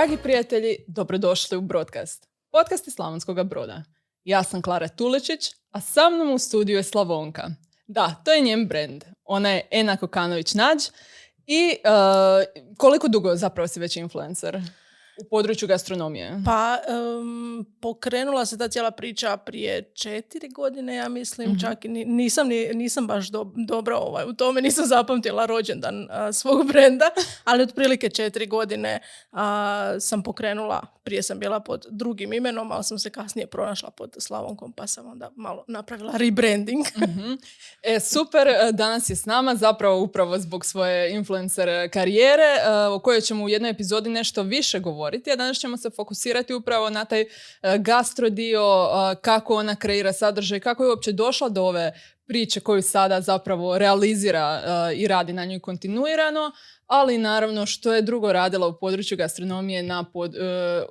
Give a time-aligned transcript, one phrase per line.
[0.00, 2.28] Dragi prijatelji, dobrodošli u Broadcast.
[2.50, 3.82] Podcast iz Slavonskog broda.
[4.24, 7.50] Ja sam Klara Tulečić, a sa mnom u studiju je Slavonka.
[7.86, 9.04] Da, to je njen brand.
[9.24, 10.90] Ona je Ena Kokanović-Nađ
[11.46, 14.60] i uh, koliko dugo zapravo si već influencer?
[15.20, 16.42] U području gastronomije?
[16.44, 16.78] Pa,
[17.80, 23.06] pokrenula se ta cijela priča prije četiri godine, ja mislim, mm čak i nisam, nisam
[23.06, 23.26] baš
[23.68, 27.10] dobro ovaj, u tome, nisam zapamtila rođendan svog brenda,
[27.44, 29.00] ali otprilike četiri godine
[30.00, 34.72] sam pokrenula, prije sam bila pod drugim imenom, ali sam se kasnije pronašla pod Slavonkom,
[34.72, 36.86] pa sam onda malo napravila rebranding.
[36.96, 37.30] mm
[37.82, 42.98] E, super, e, danas je s nama zapravo upravo zbog svoje influencer karijere, e, o
[42.98, 46.90] kojoj ćemo u jednoj epizodi nešto više govoriti govoriti, a danas ćemo se fokusirati upravo
[46.90, 47.26] na taj e,
[47.78, 51.92] gastro dio, e, kako ona kreira sadržaj, kako je uopće došla do ove
[52.26, 56.52] priče koju sada zapravo realizira e, i radi na njoj kontinuirano,
[56.90, 60.38] ali naravno što je drugo radila u području gastronomije na, pod, e,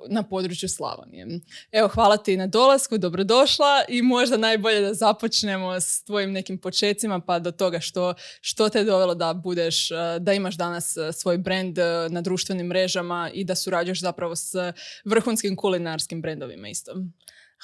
[0.08, 1.26] na području Slavonije.
[1.72, 7.20] Evo, hvala ti na dolasku, dobrodošla i možda najbolje da započnemo s tvojim nekim počecima
[7.20, 11.12] pa do toga što, što te je dovelo da budeš, e, da imaš danas e,
[11.12, 11.78] svoj brand
[12.10, 14.54] na društvenim mrežama i da surađuješ zapravo s
[15.04, 16.92] vrhunskim kulinarskim brendovima isto.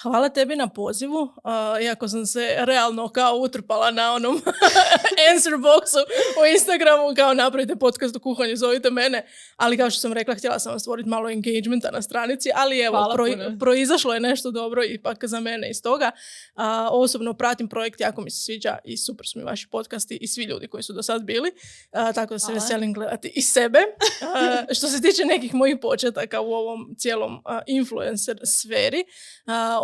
[0.02, 4.34] Hvala tebi na pozivu, uh, iako sam se realno kao utrpala na onom
[5.32, 6.02] answer boxu
[6.42, 10.58] u Instagramu, kao napravite podcast o kuhanju, zovite mene, ali kao što sam rekla, htjela
[10.58, 13.14] sam stvoriti malo engagementa na stranici, ali evo,
[13.60, 16.10] proizašlo je nešto dobro ipak za mene iz toga.
[16.56, 20.28] Uh, osobno pratim projekt, jako mi se sviđa i super su mi vaši podcasti i
[20.28, 23.78] svi ljudi koji su do sad bili, uh, tako da se veselim gledati i sebe.
[24.76, 29.04] što se tiče nekih mojih početaka u ovom cijelom influencer sferi,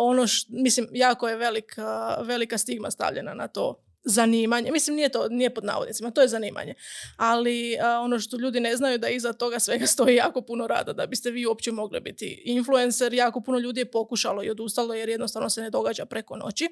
[0.02, 4.72] ono š, mislim, jako je velika, velika stigma stavljena na to zanimanje.
[4.72, 6.74] Mislim, nije to, nije pod navodnicima, to je zanimanje.
[7.16, 11.06] Ali ono što ljudi ne znaju da iza toga svega stoji jako puno rada da
[11.06, 13.14] biste vi uopće mogli biti influencer.
[13.14, 16.68] Jako puno ljudi je pokušalo i odustalo jer jednostavno se ne događa preko noći.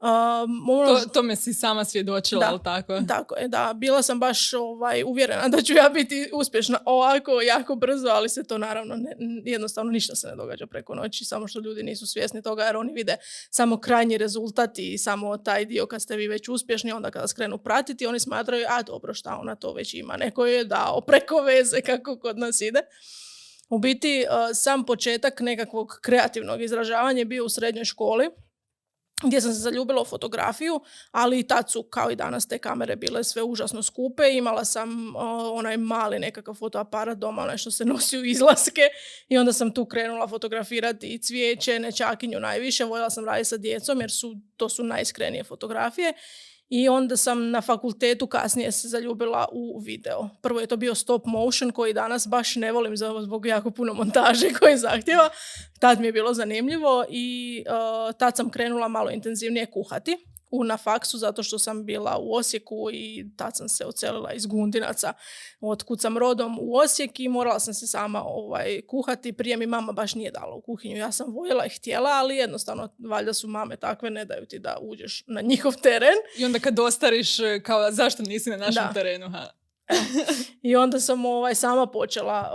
[0.00, 1.00] Um, ono...
[1.00, 3.00] to, to me si sama svjedočila, ali tako?
[3.08, 3.72] Tako je, da.
[3.76, 8.44] Bila sam baš ovaj, uvjerena da ću ja biti uspješna ovako, jako brzo, ali se
[8.44, 12.42] to naravno ne, jednostavno ništa se ne događa preko noći, samo što ljudi nisu svjesni
[12.42, 13.16] toga jer oni vide
[13.50, 17.58] samo krajnji rezultat i samo taj dio kad ste vi već uspješni, onda kada skrenu
[17.58, 21.80] pratiti, oni smatraju, a dobro, šta ona to već ima, neko je dao preko veze
[21.80, 22.80] kako kod nas ide.
[23.68, 28.28] U biti, sam početak nekakvog kreativnog izražavanja je bio u srednjoj školi,
[29.22, 30.80] gdje sam se zaljubila u fotografiju,
[31.10, 34.22] ali i tad su, kao i danas, te kamere bile sve užasno skupe.
[34.32, 35.14] Imala sam
[35.52, 38.82] onaj mali nekakav fotoaparat doma, onaj što se nosi u izlaske
[39.28, 42.84] i onda sam tu krenula fotografirati i cvijeće, nečakinju najviše.
[42.84, 46.12] Voljela sam raditi sa djecom jer su, to su najiskrenije fotografije
[46.68, 50.28] i onda sam na fakultetu kasnije se zaljubila u video.
[50.42, 54.48] Prvo je to bio stop motion koji danas baš ne volim zbog jako puno montaže
[54.60, 55.30] koji zahtjeva.
[55.80, 60.16] Tad mi je bilo zanimljivo i uh, tad sam krenula malo intenzivnije kuhati
[60.50, 64.46] u, na faksu zato što sam bila u Osijeku i tad sam se ocelila iz
[64.46, 65.12] Gundinaca
[65.60, 69.32] od sam rodom u Osijek i morala sam se sama ovaj, kuhati.
[69.32, 70.96] Prije mi mama baš nije dala u kuhinju.
[70.96, 74.78] Ja sam voljela i htjela, ali jednostavno valjda su mame takve, ne daju ti da
[74.82, 76.16] uđeš na njihov teren.
[76.38, 79.30] I onda kad ostariš, kao zašto nisi na našem terenu?
[79.30, 79.57] Ha?
[80.62, 82.52] I onda sam ovaj, sama počela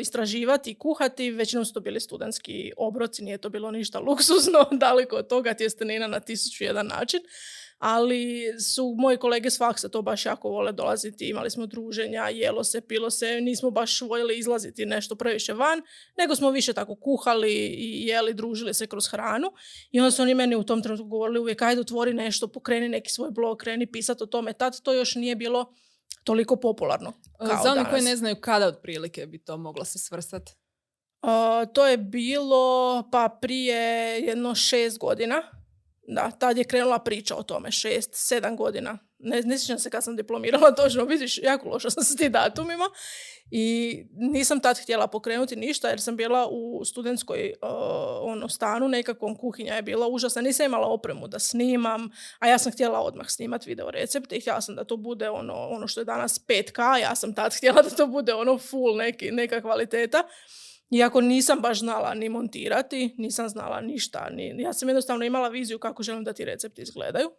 [0.00, 1.30] istraživati i kuhati.
[1.30, 6.06] Većinom su to bili studentski obroci, nije to bilo ništa luksuzno, daleko od toga tjestenina
[6.06, 7.20] na tisuću jedan način.
[7.78, 12.64] Ali su moji kolege s faksa to baš jako vole dolaziti, imali smo druženja, jelo
[12.64, 15.82] se, pilo se, nismo baš voljeli izlaziti nešto previše van,
[16.18, 19.52] nego smo više tako kuhali i jeli, družili se kroz hranu.
[19.90, 23.10] I onda su oni meni u tom trenutku govorili uvijek, ajde otvori nešto, pokreni neki
[23.10, 24.52] svoj blog, kreni pisati o tome.
[24.52, 25.74] Tad to još nije bilo
[26.24, 27.12] toliko popularno.
[27.40, 30.52] E, kao Za one koji ne znaju kada otprilike bi to moglo se svrstati?
[31.22, 35.42] Uh, to je bilo pa prije jedno šest godina.
[36.08, 38.98] Da, tad je krenula priča o tome, šest, sedam godina.
[39.18, 42.84] Ne, ne sjećam se kad sam diplomirala točno, vidiš, jako loša sam s tim datumima.
[43.50, 47.68] I nisam tad htjela pokrenuti ništa jer sam bila u studentskoj uh,
[48.20, 50.42] ono, stanu, nekakvom kuhinja je bila užasna.
[50.42, 54.60] Nisam imala opremu da snimam, a ja sam htjela odmah snimati video recepte i htjela
[54.60, 57.90] sam da to bude ono, ono što je danas 5K, ja sam tad htjela da
[57.90, 60.22] to bude ono full neki, neka kvaliteta.
[60.90, 64.28] Iako nisam baš znala ni montirati, nisam znala ništa.
[64.30, 67.30] Ni, ja sam jednostavno imala viziju kako želim da ti recepti izgledaju.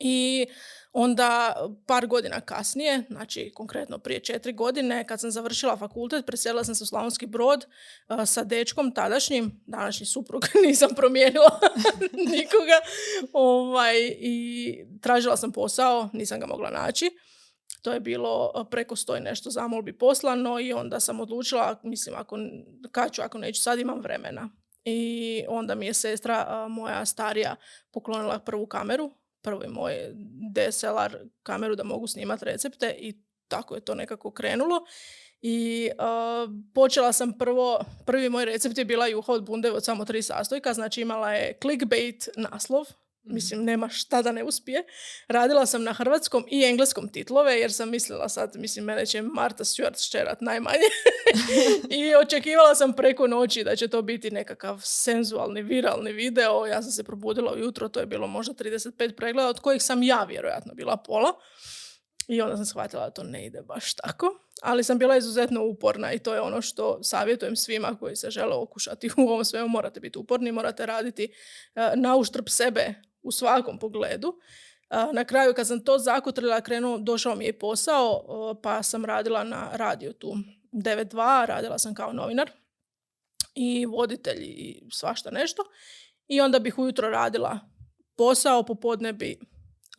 [0.00, 0.46] I
[0.92, 1.54] onda
[1.86, 6.84] par godina kasnije, znači konkretno prije četiri godine, kad sam završila fakultet, preselila sam se
[6.84, 7.66] u Slavonski brod
[8.26, 11.60] sa dečkom tadašnjim, današnji suprug, nisam promijenila
[12.32, 12.80] nikoga,
[13.32, 17.10] ovaj, i tražila sam posao, nisam ga mogla naći.
[17.82, 22.14] To je bilo uh, preko sto i nešto zamolbi poslano i onda sam odlučila, mislim,
[22.18, 22.38] ako,
[22.92, 24.50] kad ću, ako neću, sad imam vremena.
[24.84, 27.56] I onda mi je sestra uh, moja starija
[27.92, 29.10] poklonila prvu kameru,
[29.42, 29.94] prvi moj
[30.52, 34.84] DSLR kameru da mogu snimati recepte i tako je to nekako krenulo.
[35.42, 40.04] I uh, počela sam prvo, prvi moj recept je bila juha od bunde od samo
[40.04, 42.86] tri sastojka, znači imala je clickbait naslov.
[43.22, 44.84] Mislim, nema šta da ne uspije.
[45.28, 49.64] Radila sam na hrvatskom i engleskom titlove, jer sam mislila sad, mislim, mene će Marta
[49.64, 50.88] Stewart ščerat najmanje.
[52.00, 56.66] I očekivala sam preko noći da će to biti nekakav senzualni, viralni video.
[56.66, 60.24] Ja sam se probudila ujutro, to je bilo možda 35 pregleda, od kojih sam ja
[60.24, 61.32] vjerojatno bila pola.
[62.28, 64.26] I onda sam shvatila da to ne ide baš tako.
[64.62, 68.54] Ali sam bila izuzetno uporna i to je ono što savjetujem svima koji se žele
[68.54, 69.68] okušati u ovom svemu.
[69.68, 71.32] Morate biti uporni, morate raditi
[71.74, 74.38] uh, na uštrb sebe u svakom pogledu.
[75.12, 78.24] Na kraju kad sam to zakutrila, krenuo, došao mi je posao,
[78.62, 80.34] pa sam radila na radiju tu
[80.72, 82.50] 9.2, radila sam kao novinar
[83.54, 85.62] i voditelj i svašta nešto.
[86.28, 87.58] I onda bih ujutro radila
[88.16, 89.38] posao, popodne bi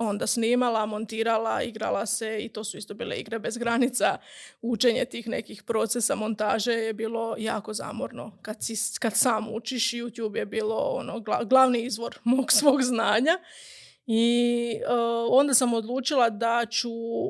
[0.08, 4.18] onda snimala, montirala, igrala se i to su isto bile igre bez granica.
[4.62, 8.38] Učenje tih nekih procesa montaže je bilo jako zamorno.
[8.42, 13.40] Kad, si, kad sam učiš, YouTube je bilo ono, glavni izvor mog svog znanja.
[14.06, 16.90] I uh, onda sam odlučila da ću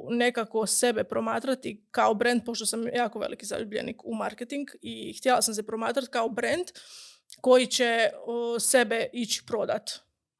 [0.09, 5.53] nekako sebe promatrati kao brand, pošto sam jako veliki zaljubljenik u marketing i htjela sam
[5.53, 6.65] se promatrati kao brand
[7.41, 9.91] koji će uh, sebe ići prodat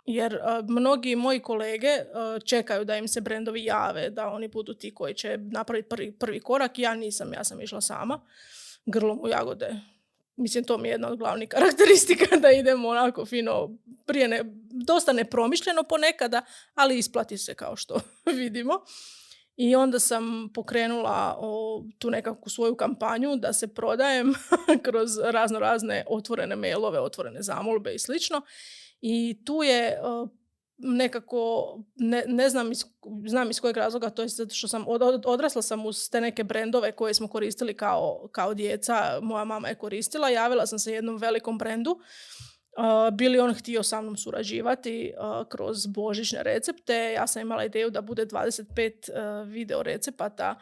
[0.06, 1.90] jer mnogi moji kolege
[2.46, 6.40] čekaju da im se brendovi jave, da oni budu ti koji će napraviti prvi, prvi
[6.40, 6.80] korak.
[6.80, 8.22] Ja nisam, ja sam išla sama,
[8.86, 9.76] grlom u jagode.
[10.36, 13.70] Mislim, to mi je jedna od glavnih karakteristika da idemo onako fino,
[14.06, 14.42] prije ne,
[14.86, 16.42] dosta nepromišljeno ponekada,
[16.76, 18.00] ali isplati se kao što
[18.40, 18.74] vidimo.
[19.58, 24.34] I onda sam pokrenula o, tu nekakvu svoju kampanju da se prodajem
[24.86, 28.42] kroz razno razne otvorene mailove, otvorene zamolbe i slično.
[29.02, 29.98] I tu je
[30.78, 32.86] nekako, ne, ne znam, iz,
[33.28, 36.44] znam iz kojeg razloga, to je zato što sam od, odrasla sam uz te neke
[36.44, 41.18] brendove koje smo koristili kao, kao djeca, moja mama je koristila, javila sam se jednom
[41.18, 45.14] velikom brendu, uh, bili on htio sa mnom surađivati
[45.50, 47.14] kroz božićne recepte.
[47.16, 48.92] Ja sam imala ideju da bude 25
[49.44, 50.56] uh, video recepata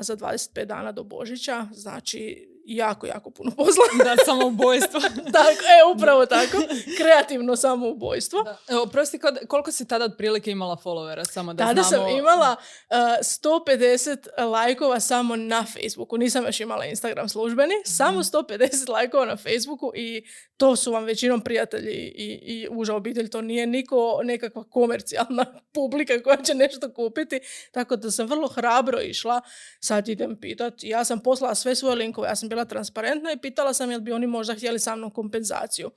[0.00, 4.04] za 25 dana do Božića, znači jako, jako puno posla.
[4.04, 5.00] Da, samoubojstvo.
[5.38, 6.56] tako, e, upravo tako.
[6.98, 8.42] Kreativno samoubojstvo.
[8.42, 8.58] Da.
[8.68, 11.24] Evo, prosti, koliko si tada otprilike imala followera?
[11.32, 12.08] Samo da tada znamo...
[12.08, 12.56] sam imala
[12.90, 16.16] uh, 150 lajkova samo na Facebooku.
[16.16, 17.74] Nisam još imala Instagram službeni.
[17.84, 18.92] Samo 150 mhm.
[18.92, 20.22] lajkova na Facebooku i
[20.56, 23.30] to su vam većinom prijatelji i, i uža obitelj.
[23.30, 27.40] To nije niko nekakva komercijalna publika koja će nešto kupiti.
[27.72, 29.40] Tako da sam vrlo hrabro išla.
[29.80, 30.88] Sad idem pitati.
[30.88, 32.28] Ja sam poslala sve svoje linkove.
[32.28, 35.90] Ja sam bila transparentna i pitala sam jel bi oni možda htjeli sa mnom kompenzaciju.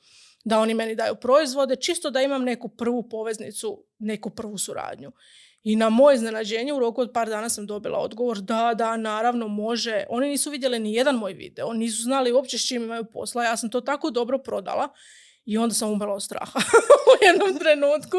[0.46, 5.12] Da oni meni daju proizvode, čisto da imam neku prvu poveznicu, neku prvu suradnju.
[5.63, 9.48] I na moje iznenađenje u roku od par dana sam dobila odgovor da, da, naravno
[9.48, 10.04] može.
[10.10, 13.44] Oni nisu vidjeli ni jedan moj video, nisu znali uopće s čim imaju posla.
[13.44, 14.90] Ja sam to tako dobro prodala
[15.46, 16.60] i onda sam umrla od straha
[17.12, 18.18] u jednom trenutku.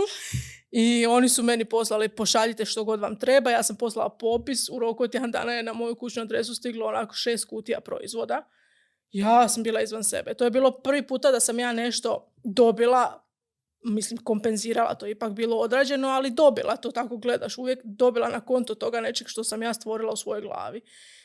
[0.71, 3.51] I oni su meni poslali pošaljite što god vam treba.
[3.51, 4.69] Ja sam poslala popis.
[4.69, 8.49] U roku od jedan dana je na moju kućnu adresu stiglo onako šest kutija proizvoda.
[9.13, 10.35] Ja sam bila izvan sebe.
[10.35, 13.27] To je bilo prvi puta da sam ja nešto dobila
[13.85, 18.75] mislim, kompenzirala, to ipak bilo odrađeno, ali dobila, to tako gledaš, uvijek dobila na konto
[18.75, 20.81] toga nečeg što sam ja stvorila u svojoj glavi.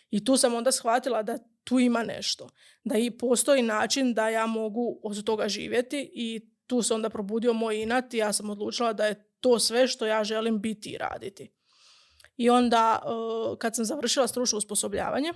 [0.10, 2.50] I tu sam onda shvatila da tu ima nešto,
[2.84, 7.54] da i postoji način da ja mogu od toga živjeti i tu se onda probudio
[7.54, 10.98] moj inat i ja sam odlučila da je to sve što ja želim biti i
[10.98, 11.52] raditi.
[12.38, 15.34] I onda uh, kad sam završila stručno usposobljavanje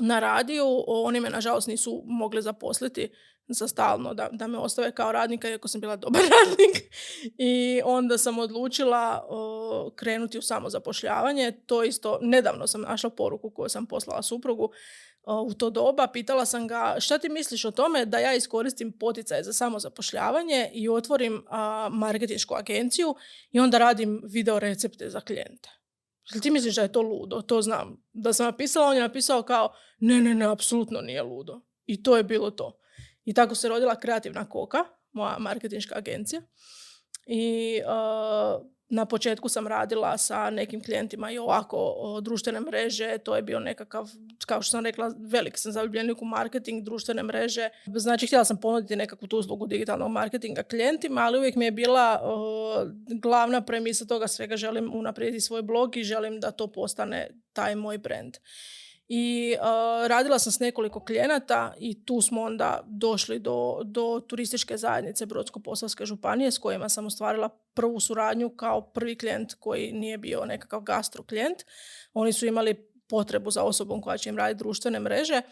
[0.00, 3.12] na radiju, oni me nažalost nisu mogli zaposliti
[3.54, 6.94] za stalno da, da me ostave kao radnika iako sam bila dobar radnik
[7.38, 11.52] i onda sam odlučila uh, krenuti u samozapošljavanje.
[11.66, 14.70] To isto, nedavno sam našla poruku koju sam poslala suprugu
[15.46, 16.06] u to doba.
[16.12, 20.88] Pitala sam ga šta ti misliš o tome da ja iskoristim poticaje za samozapošljavanje i
[20.88, 21.44] otvorim
[21.90, 23.14] marketinšku agenciju
[23.50, 25.70] i onda radim video recepte za klijente.
[26.42, 27.42] Ti misliš da je to ludo?
[27.42, 28.02] To znam.
[28.12, 31.60] Da sam napisala, on je napisao kao ne, ne, ne, apsolutno nije ludo.
[31.86, 32.79] I to je bilo to.
[33.24, 36.42] I tako se rodila kreativna koka, moja marketinška agencija.
[37.26, 37.80] I
[38.92, 44.10] na početku sam radila sa nekim klijentima i ovako društvene mreže, to je bio nekakav,
[44.46, 47.68] kao što sam rekla, velik sam zaljubljenik u marketing, društvene mreže.
[47.86, 52.20] Znači, htjela sam ponuditi nekakvu tu uslugu digitalnog marketinga klijentima, ali uvijek mi je bila
[53.22, 57.98] glavna premisa toga svega, želim unaprijediti svoj blog i želim da to postane taj moj
[57.98, 58.36] brand.
[59.12, 59.56] I
[60.08, 66.04] radila sam s nekoliko klijenata i tu smo onda došli do, do turističke zajednice Brodsko-posavske
[66.04, 71.22] županije s kojima sam ostvarila prvu suradnju kao prvi klijent koji nije bio nekakav gastro
[71.22, 71.58] klijent.
[72.12, 72.74] Oni su imali
[73.08, 75.42] potrebu za osobom koja će im raditi društvene mreže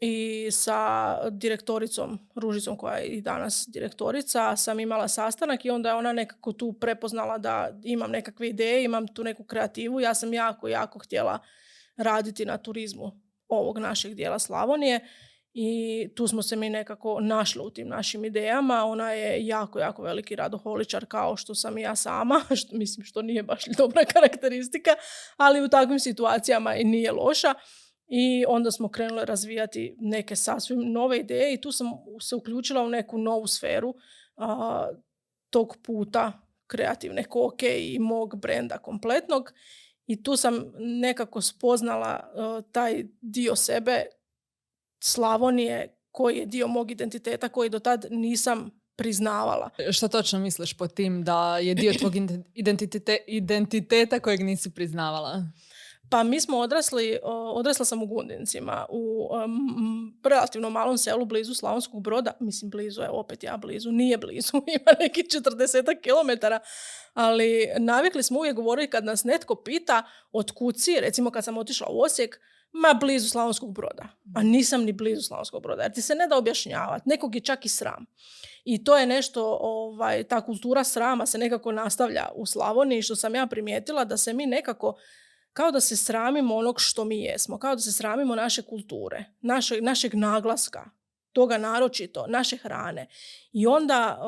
[0.00, 5.94] i sa direktoricom Ružicom koja je i danas direktorica sam imala sastanak i onda je
[5.94, 10.00] ona nekako tu prepoznala da imam nekakve ideje, imam tu neku kreativu.
[10.00, 11.38] Ja sam jako, jako htjela
[11.96, 13.12] raditi na turizmu
[13.48, 15.00] ovog našeg dijela Slavonije
[15.54, 18.84] i tu smo se mi nekako našli u tim našim idejama.
[18.84, 23.22] Ona je jako, jako veliki radoholičar kao što sam i ja sama, što, mislim što
[23.22, 24.90] nije baš dobra karakteristika,
[25.36, 27.54] ali u takvim situacijama i nije loša.
[28.06, 31.86] I onda smo krenuli razvijati neke sasvim nove ideje i tu sam
[32.20, 33.94] se uključila u neku novu sferu
[35.50, 36.32] tog puta
[36.66, 39.52] kreativne koke i mog brenda kompletnog
[40.12, 44.04] i tu sam nekako spoznala uh, taj dio sebe
[45.02, 49.70] Slavonije koji je dio mog identiteta koji do tad nisam priznavala.
[49.92, 52.12] Što točno misliš po tim da je dio tvog
[53.26, 55.44] identiteta kojeg nisi priznavala?
[56.12, 57.18] Pa mi smo odrasli,
[57.54, 59.28] odrasla sam u Gundincima, u
[60.24, 64.92] relativno malom selu blizu Slavonskog broda, mislim blizu je, opet ja blizu, nije blizu, ima
[65.00, 66.46] neki 40 km,
[67.14, 70.02] ali navikli smo uvijek govoriti kad nas netko pita
[70.32, 72.40] od kuci, recimo kad sam otišla u Osijek,
[72.72, 74.08] ma blizu Slavonskog broda.
[74.34, 77.64] A nisam ni blizu Slavonskog broda, jer ti se ne da objašnjavati, nekog je čak
[77.64, 78.06] i sram.
[78.64, 83.34] I to je nešto, ovaj, ta kultura srama se nekako nastavlja u Slavoniji, što sam
[83.34, 84.96] ja primijetila da se mi nekako
[85.52, 89.80] kao da se sramimo onog što mi jesmo, kao da se sramimo naše kulture, naše,
[89.80, 90.90] našeg naglaska,
[91.32, 93.08] toga naročito, naše hrane.
[93.52, 94.22] I onda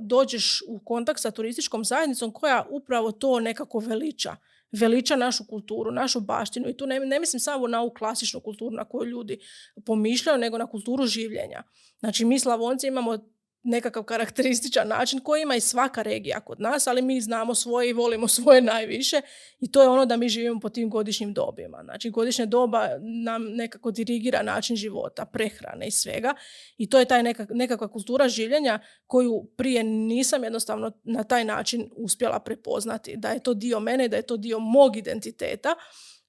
[0.00, 4.36] dođeš u kontakt sa turističkom zajednicom koja upravo to nekako veliča.
[4.72, 8.76] Veliča našu kulturu, našu baštinu i tu ne, ne mislim samo na ovu klasičnu kulturu
[8.76, 9.38] na koju ljudi
[9.84, 11.62] pomišljaju, nego na kulturu življenja.
[11.98, 13.18] Znači mi Slavonci imamo
[13.66, 17.92] nekakav karakterističan način koji ima i svaka regija kod nas, ali mi znamo svoje i
[17.92, 19.20] volimo svoje najviše
[19.60, 21.80] i to je ono da mi živimo po tim godišnjim dobima.
[21.84, 22.88] Znači godišnje doba
[23.24, 26.34] nam nekako dirigira način života, prehrane i svega
[26.76, 32.40] i to je taj nekakva kultura življenja koju prije nisam jednostavno na taj način uspjela
[32.40, 35.74] prepoznati da je to dio mene, da je to dio mog identiteta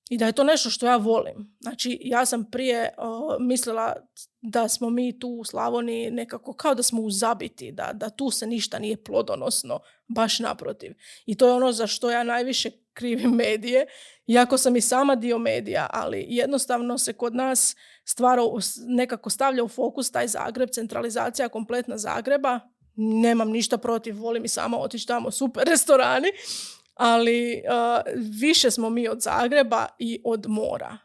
[0.09, 1.57] i da je to nešto što ja volim.
[1.59, 2.89] Znači, ja sam prije
[3.39, 3.95] mislila
[4.41, 8.31] da smo mi tu u Slavoniji nekako kao da smo u zabiti, da, da tu
[8.31, 10.93] se ništa nije plodonosno, baš naprotiv.
[11.25, 13.85] I to je ono za što ja najviše krivim medije,
[14.27, 18.41] iako sam i sama dio medija, ali jednostavno se kod nas stvara,
[18.87, 22.59] nekako stavlja u fokus taj Zagreb, centralizacija kompletna Zagreba,
[22.95, 26.27] nemam ništa protiv, volim i sama otići tamo, super restorani,
[26.97, 27.63] ali
[28.41, 30.97] više smo mi od Zagreba i od mora.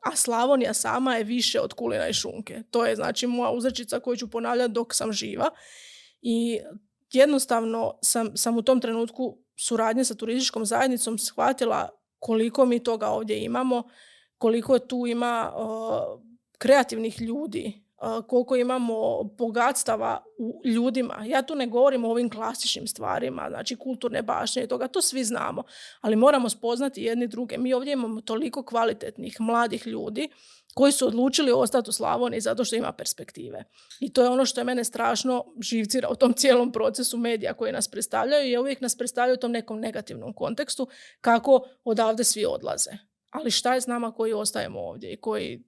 [0.00, 2.62] a Slavonija sama je više od kulina i šunke.
[2.70, 5.50] To je znači moja uzrečica koju ću ponavljati dok sam živa.
[6.22, 6.60] I
[7.12, 13.44] jednostavno sam, sam u tom trenutku suradnje sa turističkom zajednicom shvatila koliko mi toga ovdje
[13.44, 13.82] imamo,
[14.38, 15.52] koliko tu ima
[16.58, 17.82] kreativnih ljudi,
[18.26, 21.24] koliko imamo bogatstava u ljudima.
[21.26, 25.24] Ja tu ne govorim o ovim klasičnim stvarima, znači kulturne bašnje i toga, to svi
[25.24, 25.62] znamo.
[26.00, 27.58] Ali moramo spoznati jedni druge.
[27.58, 30.28] Mi ovdje imamo toliko kvalitetnih mladih ljudi
[30.74, 33.64] koji su odlučili ostati u Slavoniji zato što ima perspektive.
[34.00, 37.72] I to je ono što je mene strašno živcira u tom cijelom procesu medija koji
[37.72, 40.88] nas predstavljaju i uvijek nas predstavljaju u tom nekom negativnom kontekstu
[41.20, 42.90] kako odavde svi odlaze.
[43.30, 45.67] Ali šta je s nama koji ostajemo ovdje i koji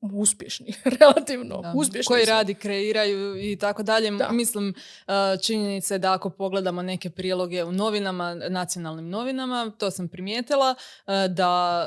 [0.00, 1.72] uspješni, relativno da.
[1.76, 2.08] uspješni.
[2.08, 4.10] Koji radi, kreiraju i tako dalje.
[4.30, 4.74] Mislim,
[5.42, 10.74] činjenica je da ako pogledamo neke priloge u novinama, nacionalnim novinama, to sam primijetila,
[11.28, 11.84] da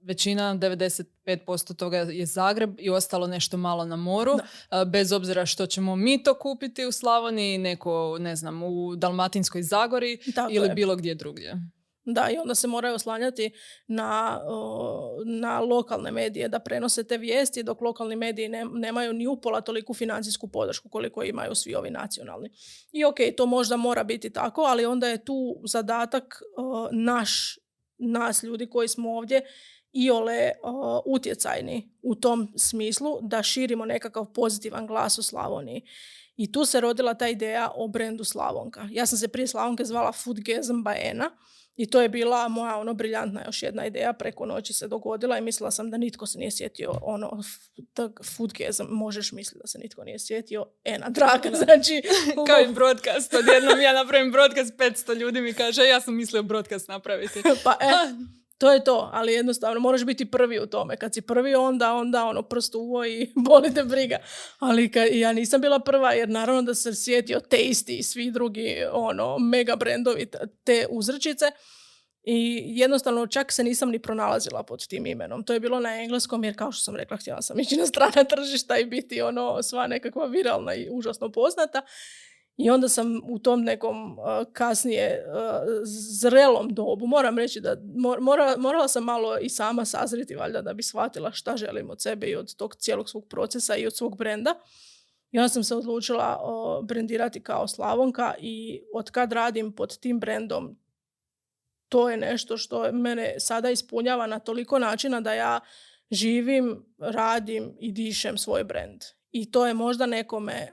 [0.00, 4.38] većina, 95% toga je Zagreb i ostalo nešto malo na moru.
[4.86, 10.18] Bez obzira što ćemo mi to kupiti u Slavoniji, neko, ne znam, u Dalmatinskoj Zagori
[10.50, 11.54] ili bilo gdje drugdje.
[12.08, 13.50] Da, i onda se moraju oslanjati
[13.86, 14.40] na,
[15.24, 19.94] na lokalne medije da prenose te vijesti, dok lokalni mediji ne, nemaju ni upola toliku
[19.94, 22.50] financijsku podršku koliko imaju svi ovi nacionalni.
[22.92, 26.42] I ok, to možda mora biti tako, ali onda je tu zadatak
[26.92, 27.58] naš,
[27.98, 29.42] nas ljudi koji smo ovdje
[29.92, 35.82] iole uh, utjecajni u tom smislu da širimo nekakav pozitivan glas u Slavoniji.
[36.36, 38.88] I tu se rodila ta ideja o brendu Slavonka.
[38.90, 41.30] Ja sam se prije Slavonke zvala Foodgasm by Ena
[41.76, 45.40] i to je bila moja ono briljantna još jedna ideja, preko noći se dogodila i
[45.40, 47.42] mislila sam da nitko se nije sjetio ono
[48.36, 52.02] foodgasm, možeš misliti da se nitko nije sjetio, ena draga, znači...
[52.48, 56.88] Kao i broadcast, odjednom ja napravim broadcast, 500 ljudi mi kaže, ja sam mislio broadcast
[56.88, 57.42] napraviti.
[57.64, 57.86] pa e,
[58.58, 60.96] to je to, ali jednostavno moraš biti prvi u tome.
[60.96, 64.16] Kad si prvi onda, onda ono prst uvo i boli te briga.
[64.58, 68.76] Ali kad, ja nisam bila prva jer naravno da se sjetio Tasty i svi drugi
[68.92, 70.30] ono mega brendovi
[70.64, 71.50] te uzrečice.
[72.28, 75.44] I jednostavno čak se nisam ni pronalazila pod tim imenom.
[75.44, 78.24] To je bilo na engleskom jer kao što sam rekla htjela sam ići na strana
[78.24, 81.82] tržišta i biti ono sva nekakva viralna i užasno poznata.
[82.56, 84.16] I onda sam u tom nekom
[84.52, 85.24] kasnije
[86.20, 87.76] zrelom dobu, moram reći da
[88.20, 92.26] mora, morala sam malo i sama sazriti valjda da bi shvatila šta želim od sebe
[92.26, 94.54] i od tog cijelog svog procesa i od svog brenda.
[95.30, 96.38] I onda sam se odlučila
[96.82, 100.76] brendirati kao Slavonka i od kad radim pod tim brendom
[101.88, 105.60] to je nešto što mene sada ispunjava na toliko načina da ja
[106.10, 109.02] živim, radim i dišem svoj brend.
[109.30, 110.72] I to je možda nekome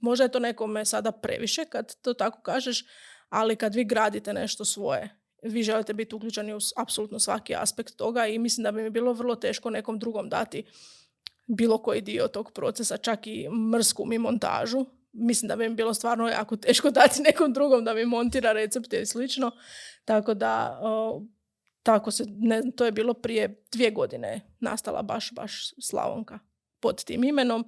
[0.00, 2.84] Možda je to nekome sada previše kad to tako kažeš,
[3.28, 8.26] ali kad vi gradite nešto svoje, vi želite biti uključeni u apsolutno svaki aspekt toga
[8.26, 10.64] i mislim da bi mi bilo vrlo teško nekom drugom dati
[11.46, 14.86] bilo koji dio tog procesa, čak i mrsku mi montažu.
[15.12, 19.00] Mislim da bi mi bilo stvarno jako teško dati nekom drugom da mi montira recepte
[19.00, 19.50] i slično.
[20.04, 20.80] Tako da,
[21.82, 26.38] tako se, ne, to je bilo prije dvije godine nastala baš, baš Slavonka
[26.80, 27.64] pod tim imenom.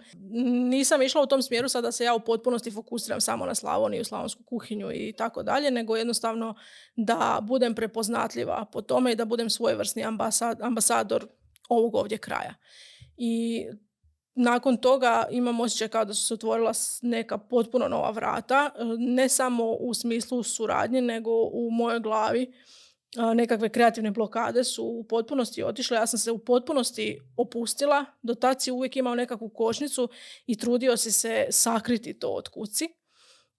[0.68, 4.04] Nisam išla u tom smjeru sada da se ja u potpunosti fokusiram samo na Slavoniju,
[4.04, 6.54] slavonsku kuhinju i tako dalje, nego jednostavno
[6.96, 11.26] da budem prepoznatljiva po tome i da budem svojevrsni ambasad, ambasador
[11.68, 12.54] ovog ovdje kraja.
[13.16, 13.64] I
[14.34, 19.72] nakon toga imam osjećaj kao da su se otvorila neka potpuno nova vrata, ne samo
[19.72, 22.52] u smislu suradnje, nego u mojoj glavi
[23.34, 25.96] nekakve kreativne blokade su u potpunosti otišle.
[25.96, 28.04] Ja sam se u potpunosti opustila.
[28.22, 30.08] Do tad si uvijek imao nekakvu kočnicu
[30.46, 32.88] i trudio si se sakriti to od kuci.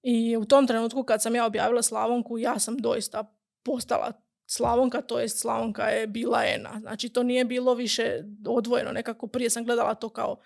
[0.03, 4.12] I u tom trenutku kad sam ja objavila Slavonku, ja sam doista postala
[4.45, 6.79] Slavonka, to jest Slavonka je bila ena.
[6.79, 9.27] Znači to nije bilo više odvojeno nekako.
[9.27, 10.39] Prije sam gledala to kao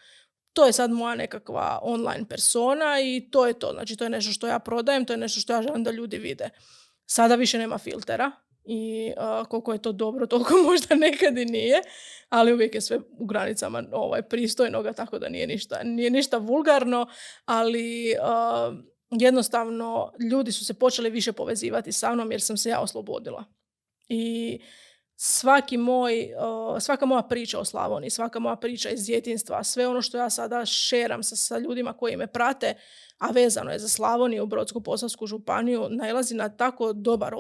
[0.54, 3.72] to je sad moja nekakva online persona i to je to.
[3.74, 6.18] Znači to je nešto što ja prodajem, to je nešto što ja želim da ljudi
[6.18, 6.50] vide.
[7.06, 8.32] Sada više nema filtera
[8.68, 9.14] i
[9.50, 11.82] koliko je to dobro, toliko možda nekad i nije,
[12.30, 17.08] ali uvijek je sve u granicama ovaj, pristojnoga, tako da nije ništa, nije ništa vulgarno,
[17.46, 18.16] ali
[19.12, 23.46] jednostavno ljudi su se počeli više povezivati sa mnom jer sam se ja oslobodila.
[24.10, 24.60] I
[25.16, 26.30] svaki moj,
[26.80, 30.66] svaka moja priča o Slavoniji, svaka moja priča iz djetinstva, sve ono što ja sada
[30.66, 32.74] šeram sa, sa ljudima koji me prate,
[33.18, 37.36] a vezano je za Slavoniju, Brodsko-posavsku županiju, nailazi na tako dobar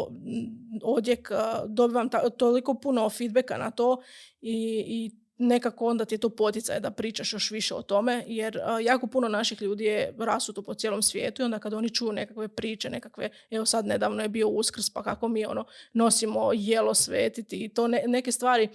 [0.84, 1.32] odjek,
[1.68, 4.02] dobivam toliko puno feedbacka na to
[4.42, 8.60] i, i nekako onda ti je to poticaj da pričaš još više o tome, jer
[8.84, 12.48] jako puno naših ljudi je rasuto po cijelom svijetu i onda kad oni čuju nekakve
[12.48, 17.64] priče, nekakve, evo sad nedavno je bio uskrs, pa kako mi ono nosimo jelo svetiti
[17.64, 18.70] i to neke stvari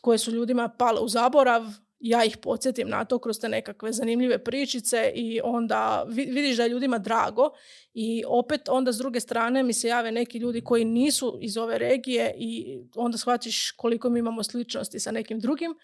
[0.00, 1.62] koje su ljudima pale u zaborav,
[2.00, 6.68] ja ih podsjetim na to kroz te nekakve zanimljive pričice i onda vidiš da je
[6.68, 7.50] ljudima drago
[7.94, 11.78] i opet onda s druge strane mi se jave neki ljudi koji nisu iz ove
[11.78, 15.74] regije i onda shvatiš koliko mi imamo sličnosti sa nekim drugim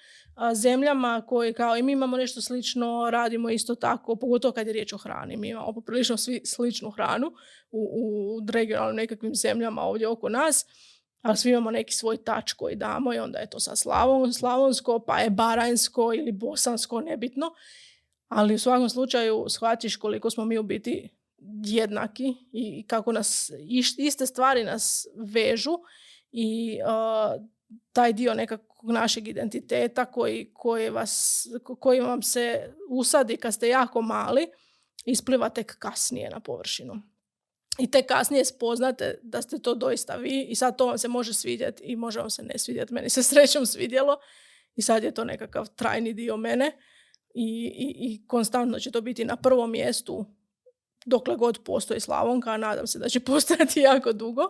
[0.54, 4.92] zemljama koji kao i mi imamo nešto slično, radimo isto tako, pogotovo kad je riječ
[4.92, 5.36] o hrani.
[5.36, 7.32] Mi imamo poprilično svi sličnu hranu
[7.70, 10.66] u, u regionalnim nekakvim zemljama ovdje oko nas
[11.22, 14.98] ali svi imamo neki svoj tač koji damo i onda je to sad slavon, slavonsko,
[14.98, 17.54] pa je baranjsko ili bosansko, nebitno.
[18.28, 21.08] Ali u svakom slučaju shvatiš koliko smo mi u biti
[21.64, 23.50] jednaki i kako nas
[23.96, 25.78] iste stvari nas vežu
[26.32, 27.42] i uh,
[27.92, 31.46] taj dio nekakvog našeg identiteta koji, koji, vas,
[31.80, 34.46] koji vam se usadi kad ste jako mali,
[35.04, 37.11] ispliva tek kasnije na površinu
[37.78, 41.34] i te kasnije spoznate da ste to doista vi i sad to vam se može
[41.34, 42.94] svidjeti i može vam se ne svidjeti.
[42.94, 44.16] Meni se srećom svidjelo
[44.76, 46.72] i sad je to nekakav trajni dio mene
[47.34, 50.26] i, i, i konstantno će to biti na prvom mjestu
[51.06, 54.42] dokle god postoji Slavonka, a nadam se da će postojati jako dugo.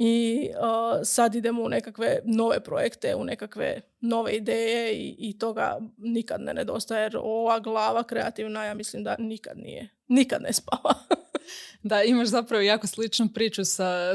[0.00, 5.78] I uh, sad idemo u nekakve nove projekte, u nekakve nove ideje i, i toga
[5.96, 10.94] nikad ne nedostaje jer ova glava kreativna ja mislim da nikad nije, nikad ne spava.
[11.88, 14.14] Da, imaš zapravo jako sličnu priču sa,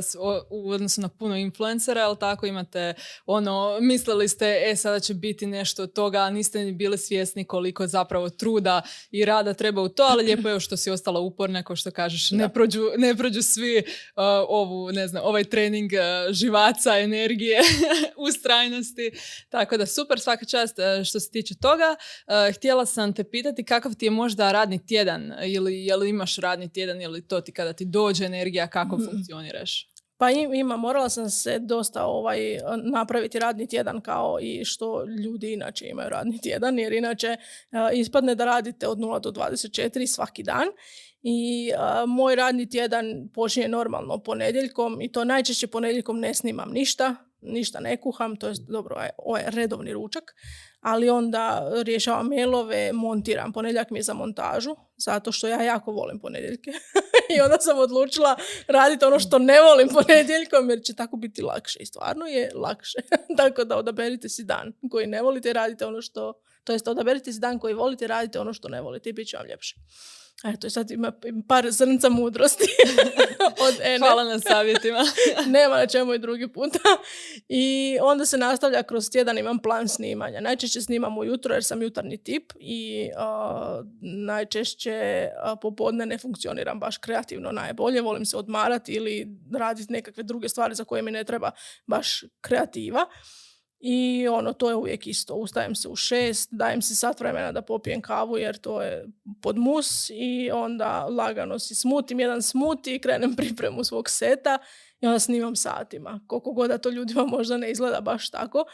[0.50, 2.94] u odnosu na puno influencera, ali tako imate
[3.26, 7.46] ono, mislili ste, e, sada će biti nešto od toga, a niste ni bili svjesni
[7.46, 8.82] koliko zapravo truda
[9.12, 12.32] i rada treba u to, ali lijepo je što si ostala uporna, kao što kažeš,
[12.32, 17.60] ne prođu, ne prođu svi uh, ovu, ne znam, ovaj trening uh, živaca, energije,
[18.28, 19.12] ustrajnosti.
[19.50, 21.96] Tako da super, svaka čast uh, što se tiče toga.
[22.56, 26.74] Htjela sam te pitati kakav ti je možda radni tjedan ili je li imaš radni
[26.74, 29.06] tjedan ili to ti kada ti dođe energija, kako mhm.
[29.06, 29.90] funkcioniraš?
[30.18, 32.40] Pa ima, morala sam se dosta ovaj,
[32.84, 37.38] napraviti radni tjedan kao i što ljudi inače imaju radni tjedan, jer inače
[37.94, 40.68] ispadne da radite od 0 do 24 svaki dan
[41.22, 41.70] i
[42.08, 47.98] moj radni tjedan počinje normalno ponedjeljkom i to najčešće ponedjeljkom ne snimam ništa, ništa ne
[48.02, 50.24] kuham, to je dobro, ovo je redovni ručak,
[50.80, 53.54] ali onda rješavam mailove, montiram.
[53.54, 56.72] Ponedjeljak mi je za montažu, zato što ja jako volim ponedjeljke.
[57.38, 58.36] I onda sam odlučila
[58.68, 61.80] raditi ono što ne volim ponedjeljkom, jer će tako biti lakše.
[61.80, 62.98] I stvarno je lakše.
[63.38, 66.34] tako da odaberite si dan koji ne volite, radite ono što...
[66.64, 69.38] To jest odaberite si dan koji volite, radite ono što ne volite i bit će
[69.38, 69.76] vam ljepše.
[70.44, 71.12] Eto, sad ima
[71.48, 72.64] par zrnca mudrosti
[73.68, 73.98] od Ene.
[73.98, 75.00] Hvala na savjetima.
[75.60, 76.80] Nema na čemu i drugi puta.
[77.50, 80.42] I onda se nastavlja kroz tjedan, imam plan snimanja.
[80.42, 83.10] Najčešće snimam ujutro jer sam jutarnji tip i
[84.02, 85.30] najčešće
[85.62, 88.02] popodne ne funkcioniram baš kreativno najbolje.
[88.02, 91.52] Volim se odmarati ili raditi nekakve druge stvari za koje mi ne treba
[91.88, 93.06] baš kreativa.
[93.86, 95.36] I ono, to je uvijek isto.
[95.36, 99.06] Ustajem se u šest, dajem si sat vremena da popijem kavu jer to je
[99.42, 104.58] pod mus i onda lagano si smutim jedan smuti i krenem pripremu svog seta
[105.02, 106.20] i onda snimam satima.
[106.28, 108.66] Koliko god da to ljudima možda ne izgleda baš tako,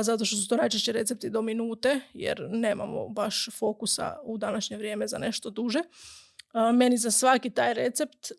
[0.00, 5.06] zato što su to najčešće recepti do minute jer nemamo baš fokusa u današnje vrijeme
[5.06, 5.82] za nešto duže.
[6.74, 8.32] meni za svaki taj recept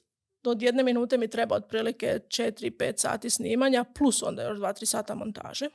[0.43, 5.69] od jedne minute mi treba otprilike 4-5 sati snimanja plus onda još 2-3 sata montaže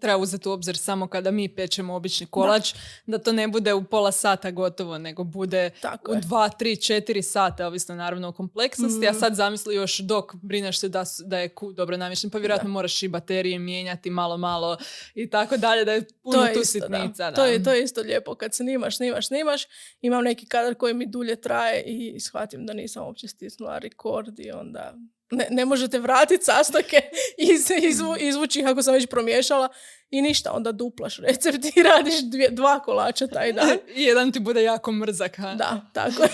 [0.00, 2.74] treba uzeti u obzir samo kada mi pečemo obični kolač,
[3.06, 7.22] da, to ne bude u pola sata gotovo, nego bude Tako u dva, tri, četiri
[7.22, 9.14] sata, ovisno naravno o kompleksnosti, a mm.
[9.14, 13.02] sad zamisli još dok brineš se da, da je ku dobro namješten, pa vjerojatno moraš
[13.02, 14.76] i baterije mijenjati malo, malo
[15.14, 17.30] i tako dalje, da je puno to je tu isto, sitnica.
[17.30, 17.36] Da.
[17.36, 19.62] To, je, to je isto lijepo, kad snimaš, snimaš, snimaš,
[20.00, 24.50] imam neki kadar koji mi dulje traje i shvatim da nisam uopće stisnula rekord i
[24.50, 24.94] onda
[25.32, 26.96] ne, ne možete vratiti sastojke
[27.52, 29.68] iz, izvu, izvući ih ako sam već promiješala
[30.10, 33.78] i ništa, onda duplaš recept i radiš dvije, dva kolača taj dan.
[33.96, 35.36] I jedan ti bude jako mrzak.
[35.36, 35.54] Ha?
[35.54, 36.28] Da, tako je.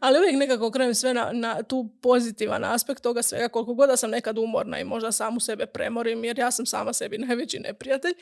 [0.00, 3.96] Ali uvijek nekako okrenem sve na, na tu pozitivan aspekt toga svega, koliko god da
[3.96, 8.12] sam nekad umorna i možda samu sebe premorim, jer ja sam sama sebi najveći neprijatelj.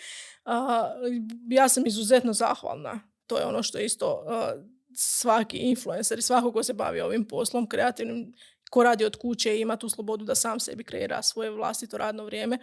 [1.50, 3.00] ja sam izuzetno zahvalna.
[3.26, 4.24] To je ono što isto
[4.94, 8.32] svaki influencer i svako ko se bavi ovim poslom kreativnim
[8.70, 12.24] ko radi od kuće i ima tu slobodu da sam sebi kreira svoje vlastito radno
[12.24, 12.58] vrijeme,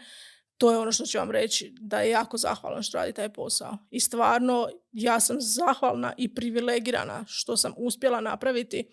[0.58, 3.78] to je ono što ću vam reći, da je jako zahvalan što radi taj posao.
[3.90, 8.88] I stvarno, ja sam zahvalna i privilegirana što sam uspjela napraviti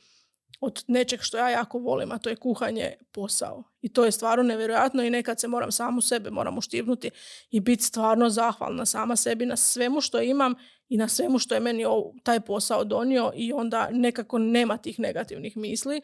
[0.60, 3.64] od nečeg što ja jako volim, a to je kuhanje posao.
[3.80, 7.10] I to je stvarno nevjerojatno i nekad se moram samu sebe, moram uštivnuti
[7.50, 10.54] i biti stvarno zahvalna sama sebi na svemu što imam
[10.88, 11.84] i na svemu što je meni
[12.22, 16.00] taj posao donio i onda nekako nema tih negativnih misli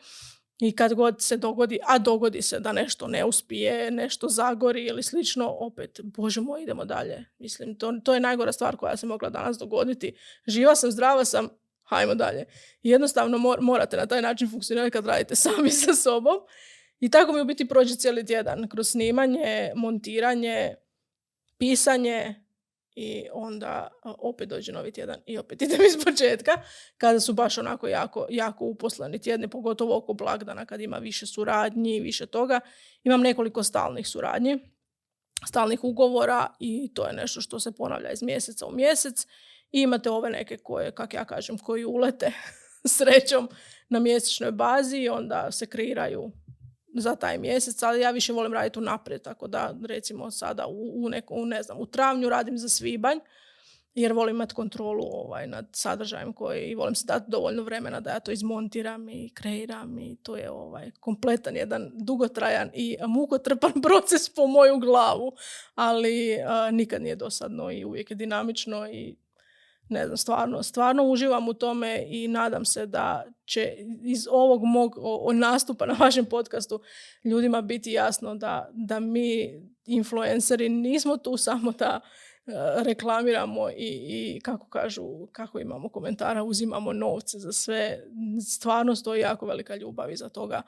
[0.58, 5.02] i kad god se dogodi, a dogodi se da nešto ne uspije, nešto zagori ili
[5.02, 7.24] slično, opet, bože moj, idemo dalje.
[7.38, 10.16] Mislim, to, to je najgora stvar koja se mogla danas dogoditi.
[10.46, 11.48] Živa sam, zdrava sam,
[11.82, 12.44] hajmo dalje.
[12.82, 16.36] Jednostavno morate na taj način funkcionirati kad radite sami sa sobom.
[17.00, 18.68] I tako mi u biti prođe cijeli tjedan.
[18.68, 20.74] Kroz snimanje, montiranje,
[21.58, 22.45] pisanje,
[22.96, 26.52] i onda opet dođe novi tjedan i opet idem iz početka
[26.98, 32.00] kada su baš onako jako, jako uposleni tjedni, pogotovo oko blagdana kad ima više suradnji,
[32.00, 32.60] više toga.
[33.04, 34.58] Imam nekoliko stalnih suradnji,
[35.48, 39.26] stalnih ugovora i to je nešto što se ponavlja iz mjeseca u mjesec.
[39.72, 42.32] I imate ove neke koje, kak ja kažem, koji ulete
[42.96, 43.48] srećom
[43.88, 46.32] na mjesečnoj bazi i onda se kreiraju
[47.00, 51.08] za taj mjesec, ali ja više volim raditi unaprijed, tako da recimo sada u, u,
[51.08, 53.18] neko, u, ne znam, u travnju radim za svibanj,
[53.94, 58.10] jer volim imati kontrolu ovaj, nad sadržajem koji i volim se dati dovoljno vremena da
[58.10, 64.28] ja to izmontiram i kreiram i to je ovaj kompletan jedan dugotrajan i mukotrpan proces
[64.28, 65.32] po moju glavu,
[65.74, 66.38] ali
[66.72, 69.16] nikad nije dosadno i uvijek je dinamično i
[69.88, 74.94] ne znam, stvarno, stvarno uživam u tome i nadam se da će iz ovog mog
[74.98, 76.80] o, nastupa na vašem podcastu
[77.24, 82.00] ljudima biti jasno da, da mi influenceri nismo tu samo da
[82.84, 87.98] reklamiramo i, i kako kažu, kako imamo komentara, uzimamo novce za sve.
[88.50, 90.62] Stvarno stoji jako velika ljubav iza toga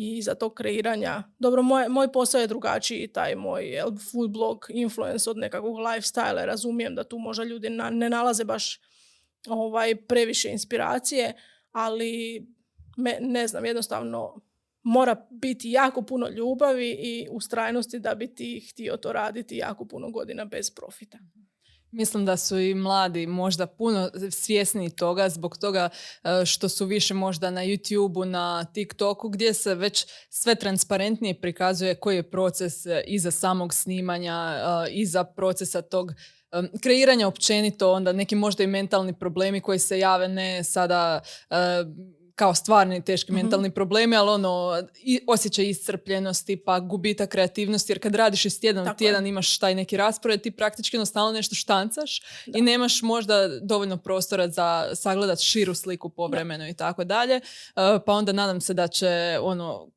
[0.00, 1.22] i za tog kreiranja.
[1.38, 6.46] Dobro, moj, moj posao je drugačiji, taj moj jel, food blog, influence od nekakvog lifestyle,
[6.46, 8.80] razumijem da tu možda ljudi ne nalaze baš
[9.48, 11.32] ovaj, previše inspiracije,
[11.72, 12.42] ali
[12.96, 14.40] me, ne znam, jednostavno
[14.82, 20.10] mora biti jako puno ljubavi i ustrajnosti da bi ti htio to raditi jako puno
[20.10, 21.18] godina bez profita.
[21.90, 25.88] Mislim da su i mladi možda puno svjesni toga zbog toga
[26.24, 31.94] e, što su više možda na YouTube-u, na TikToku gdje se već sve transparentnije prikazuje
[31.94, 34.34] koji je proces e, iza samog snimanja,
[34.86, 36.12] e, iza procesa tog
[36.82, 41.20] kreiranja općenito, onda neki možda i mentalni problemi koji se jave ne sada
[42.38, 43.40] kao stvarni teški mhm.
[43.40, 48.88] mentalni problemi, ali ono, i osjećaj iscrpljenosti, pa gubitak kreativnosti, jer kad radiš iz tjedan
[48.88, 53.96] u tjedan imaš taj neki raspored, ti praktički ono nešto štancaš i nemaš možda dovoljno
[53.96, 57.34] prostora za sagledat širu sliku povremeno i tako dalje.
[57.34, 57.40] E,
[58.06, 59.90] pa onda nadam se da će ono,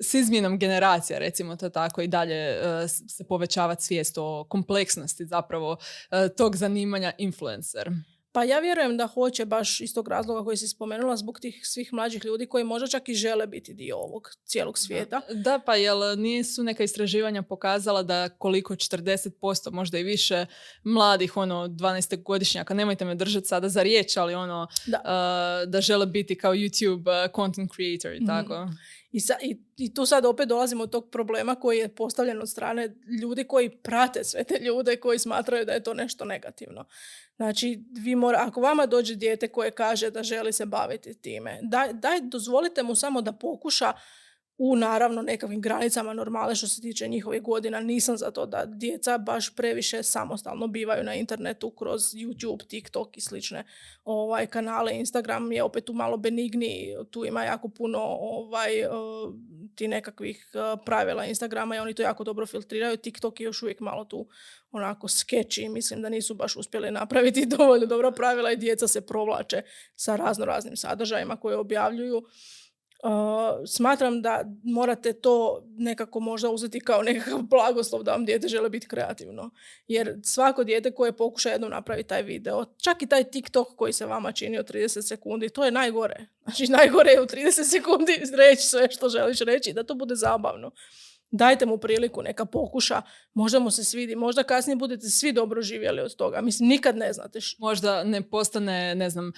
[0.00, 5.76] s izmjenom generacija, recimo to tako, i dalje e, se povećavati svijest o kompleksnosti zapravo
[6.10, 7.90] e, tog zanimanja influencer.
[8.36, 11.92] Pa ja vjerujem da hoće baš iz tog razloga koji si spomenula zbog tih svih
[11.92, 15.20] mlađih ljudi koji možda čak i žele biti dio ovog cijelog svijeta.
[15.44, 20.46] Da, pa jel nisu neka istraživanja pokazala da koliko 40% možda i više
[20.84, 26.06] mladih ono 12 godišnjaka, nemojte me držati sada za riječ, ali ono da, da žele
[26.06, 28.26] biti kao YouTube content creator i mhm.
[28.26, 28.68] tako.
[29.16, 32.50] I, sa, i, I tu sad opet dolazimo od tog problema koji je postavljen od
[32.50, 36.84] strane ljudi koji prate sve te ljude koji smatraju da je to nešto negativno.
[37.36, 41.92] Znači, vi mora, ako vama dođe dijete koje kaže da želi se baviti time, daj,
[41.92, 43.92] daj dozvolite mu samo da pokuša
[44.58, 47.80] u naravno nekakvim granicama normale što se tiče njihovih godina.
[47.80, 53.20] Nisam za to da djeca baš previše samostalno bivaju na internetu kroz YouTube, TikTok i
[53.20, 53.64] slične
[54.04, 54.94] ovaj, kanale.
[54.94, 58.88] Instagram je opet tu malo benigni, tu ima jako puno ovaj, eh,
[59.74, 62.96] ti nekakvih eh, pravila Instagrama i oni to jako dobro filtriraju.
[62.96, 64.28] TikTok je još uvijek malo tu
[64.70, 69.62] onako skeči mislim da nisu baš uspjeli napraviti dovoljno dobra pravila i djeca se provlače
[69.96, 72.22] sa razno raznim sadržajima koje objavljuju
[73.66, 78.88] smatram da morate to nekako možda uzeti kao nekakav blagoslov da vam dijete žele biti
[78.88, 79.50] kreativno.
[79.88, 84.06] Jer svako dijete koje pokuša jednom napraviti taj video, čak i taj TikTok koji se
[84.06, 86.26] vama čini od 30 sekundi, to je najgore.
[86.44, 90.70] Znači najgore je u 30 sekundi reći sve što želiš reći da to bude zabavno
[91.30, 93.02] dajte mu priliku, neka pokuša,
[93.34, 96.40] možda mu se svidi, možda kasnije budete svi dobro živjeli od toga.
[96.40, 97.38] Mislim, nikad ne znate.
[97.58, 99.32] Možda ne postane, ne znam,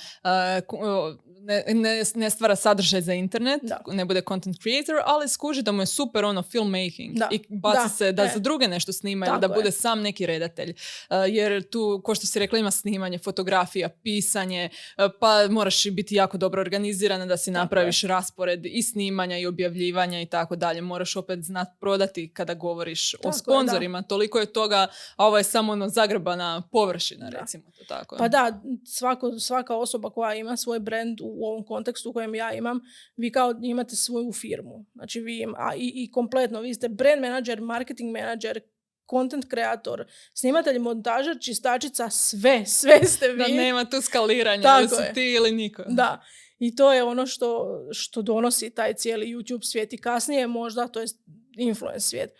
[1.40, 5.83] ne, ne, ne stvara sadržaj za internet, ne bude content creator, ali skuži da mu
[5.83, 7.29] je super ono filmmaking da.
[7.31, 8.31] i baci se da e.
[8.35, 10.74] za druge nešto snima ili da bude sam neki redatelj.
[11.29, 14.68] jer tu, ko što si rekla, ima snimanje, fotografija, pisanje,
[15.20, 20.27] pa moraš biti jako dobro organizirana da si napraviš raspored i snimanja i objavljivanja i
[20.27, 20.81] tako dalje.
[20.81, 24.02] Moraš opet znati prodati kada govoriš o sponzorima.
[24.02, 24.86] Toliko je toga,
[25.16, 28.16] a ovo je samo ono zagrbana površina, recimo to tako.
[28.16, 32.52] Pa da, svako, svaka osoba koja ima svoj brand u ovom kontekstu u kojem ja
[32.52, 32.80] imam,
[33.16, 34.84] vi kao imate svoju firmu.
[34.94, 38.60] Znači vi a i, i kompletno, vi ste brand manager, marketing manager,
[39.10, 43.38] content kreator, snimatelj, montažer, čistačica, sve, sve ste vi.
[43.38, 45.82] Da nema tu skaliranja, da su ti ili niko.
[45.88, 46.20] Da.
[46.58, 51.00] I to je ono što, što donosi taj cijeli YouTube svijet i kasnije možda, to
[51.00, 51.06] je
[51.58, 52.30] influence svijet.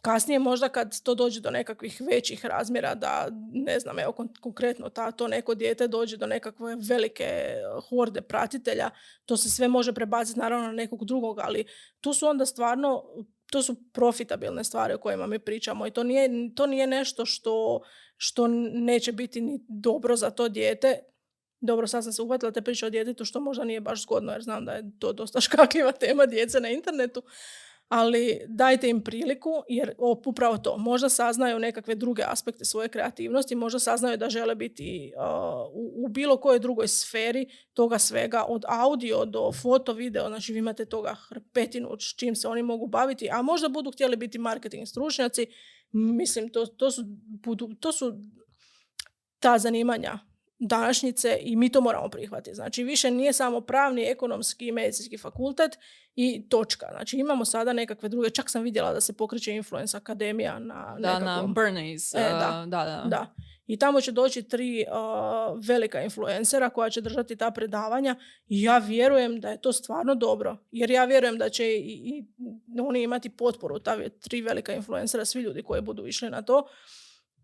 [0.00, 5.10] Kasnije možda kad to dođe do nekakvih većih razmjera da, ne znam, evo konkretno ta,
[5.10, 8.90] to neko dijete dođe do nekakve velike eh, horde pratitelja,
[9.24, 11.64] to se sve može prebaciti naravno na nekog drugog, ali
[12.00, 13.04] tu su onda stvarno,
[13.50, 17.80] to su profitabilne stvari o kojima mi pričamo i to nije, to nije nešto što,
[18.16, 20.98] što neće biti ni dobro za to dijete,
[21.60, 24.42] dobro, sad sam se uhvatila te priče o djetetu što možda nije baš zgodno jer
[24.42, 27.22] znam da je to dosta škakljiva tema djece na internetu,
[27.88, 29.94] ali dajte im priliku jer
[30.26, 35.12] upravo to, možda saznaju nekakve druge aspekte svoje kreativnosti, možda saznaju da žele biti
[35.72, 40.58] u, u, bilo kojoj drugoj sferi toga svega, od audio do foto, video, znači vi
[40.58, 44.86] imate toga hrpetinu s čim se oni mogu baviti, a možda budu htjeli biti marketing
[44.86, 45.46] stručnjaci,
[45.92, 47.02] mislim to, to, su,
[47.80, 48.12] to su
[49.38, 50.18] ta zanimanja
[50.58, 52.54] današnjice i mi to moramo prihvatiti.
[52.54, 55.78] Znači više nije samo pravni, ekonomski i medicinski fakultet
[56.14, 56.86] i točka.
[56.90, 61.18] Znači imamo sada nekakve druge, čak sam vidjela da se pokreće Influence Akademija na da,
[61.18, 62.18] na Bernays.
[62.18, 63.04] E, da, da, da.
[63.08, 63.34] da.
[63.66, 64.84] I tamo će doći tri
[65.66, 68.16] velika influencera koja će držati ta predavanja
[68.48, 70.56] i ja vjerujem da je to stvarno dobro.
[70.70, 72.24] Jer ja vjerujem da će i,
[72.74, 76.66] i oni imati potporu, ta tri velika influencera, svi ljudi koji budu išli na to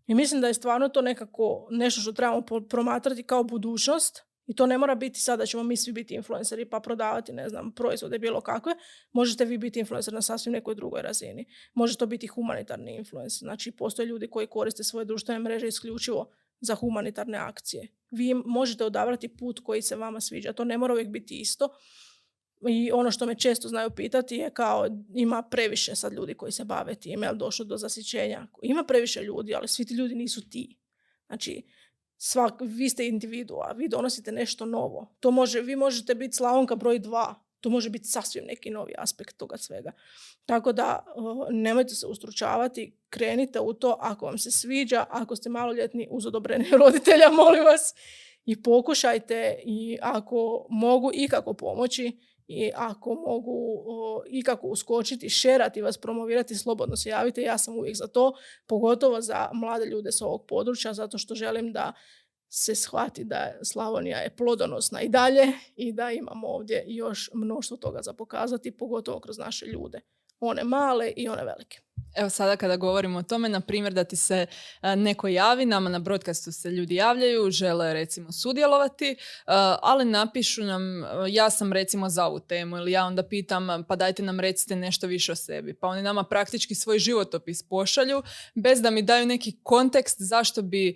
[0.07, 4.65] I mislim da je stvarno to nekako nešto što trebamo promatrati kao budućnost i to
[4.65, 8.19] ne mora biti sad da ćemo mi svi biti influenceri pa prodavati, ne znam, proizvode
[8.19, 8.73] bilo kakve.
[9.11, 11.45] Možete vi biti influencer na sasvim nekoj drugoj razini.
[11.73, 13.39] Može to biti humanitarni influencer.
[13.39, 16.29] Znači, postoje ljudi koji koriste svoje društvene mreže isključivo
[16.61, 17.87] za humanitarne akcije.
[18.11, 20.53] Vi možete odabrati put koji se vama sviđa.
[20.53, 21.69] To ne mora uvijek biti isto.
[22.69, 26.63] I ono što me često znaju pitati je kao ima previše sad ljudi koji se
[26.63, 28.47] bave time, jel došlo do zasićenja.
[28.61, 30.77] Ima previše ljudi, ali svi ti ljudi nisu ti.
[31.27, 31.63] Znači,
[32.17, 35.15] svak, vi ste individua, vi donosite nešto novo.
[35.19, 39.37] To može, vi možete biti Slavonka broj dva, to može biti sasvim neki novi aspekt
[39.37, 39.91] toga svega.
[40.45, 41.05] Tako da
[41.51, 46.69] nemojte se ustručavati, krenite u to ako vam se sviđa, ako ste maloljetni uz odobrenje
[46.83, 47.93] roditelja, molim vas,
[48.45, 52.17] i pokušajte i ako mogu ikako pomoći
[52.53, 57.41] i ako mogu uh, ikako uskočiti, šerati vas, promovirati, slobodno se javite.
[57.41, 58.33] Ja sam uvijek za to,
[58.67, 61.93] pogotovo za mlade ljude s ovog područja, zato što želim da
[62.49, 68.01] se shvati da Slavonija je plodonosna i dalje i da imamo ovdje još mnoštvo toga
[68.01, 70.01] za pokazati, pogotovo kroz naše ljude.
[70.39, 71.82] One male i one velike.
[72.15, 74.45] Evo sada kada govorimo o tome, na primjer da ti se
[74.81, 80.63] a, neko javi, nama na broadcastu se ljudi javljaju, žele recimo sudjelovati, a, ali napišu
[80.63, 83.43] nam a, ja sam recimo za ovu temu ili ja onda pitam
[83.83, 85.73] pa dajte nam recite nešto više o sebi.
[85.73, 88.23] Pa oni nama praktički svoj životopis pošalju
[88.55, 90.95] bez da mi daju neki kontekst zašto bi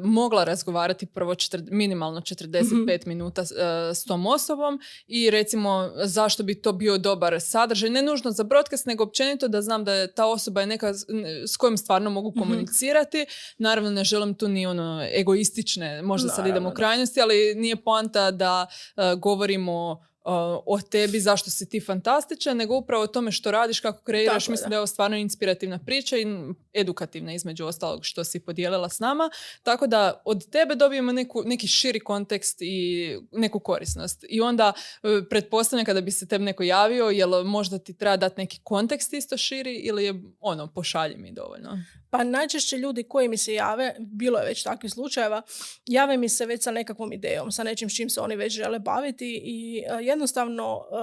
[0.00, 2.66] mogla razgovarati prvo četir- minimalno 45
[3.06, 5.66] minuta s- a, s tom osobom i recimo
[5.96, 9.94] zašto bi to bio dobar sadržaj, ne nužno za broadcast, nego općenito da znam da
[9.94, 11.04] je ta osoba je neka s-
[11.56, 12.38] kojom stvarno mogu Mhm.
[12.40, 13.26] komunicirati.
[13.58, 17.76] Naravno ne želim tu ni ono egoistične, možda sad idemo Naravno, u krajnosti, ali nije
[17.76, 20.06] poanta da e, govorimo
[20.66, 24.44] o tebi, zašto si ti fantastičan, nego upravo o tome što radiš, kako kreiraš.
[24.44, 24.68] Tako Mislim da.
[24.68, 26.26] da je ovo stvarno inspirativna priča i
[26.74, 29.30] edukativna između ostalog što si podijelila s nama.
[29.62, 34.24] Tako da od tebe dobijemo neku, neki širi kontekst i neku korisnost.
[34.28, 38.40] I onda e, pretpostavljam kada bi se tebi neko javio, jel možda ti treba dati
[38.40, 41.78] neki kontekst isto širi ili je ono, pošalji mi dovoljno.
[42.10, 45.42] Pa najčešće ljudi koji mi se jave, bilo je već takvih slučajeva,
[45.86, 48.78] jave mi se već sa nekakvom idejom, sa nečim s čim se oni već žele
[48.78, 50.96] baviti i e, jednostavno e,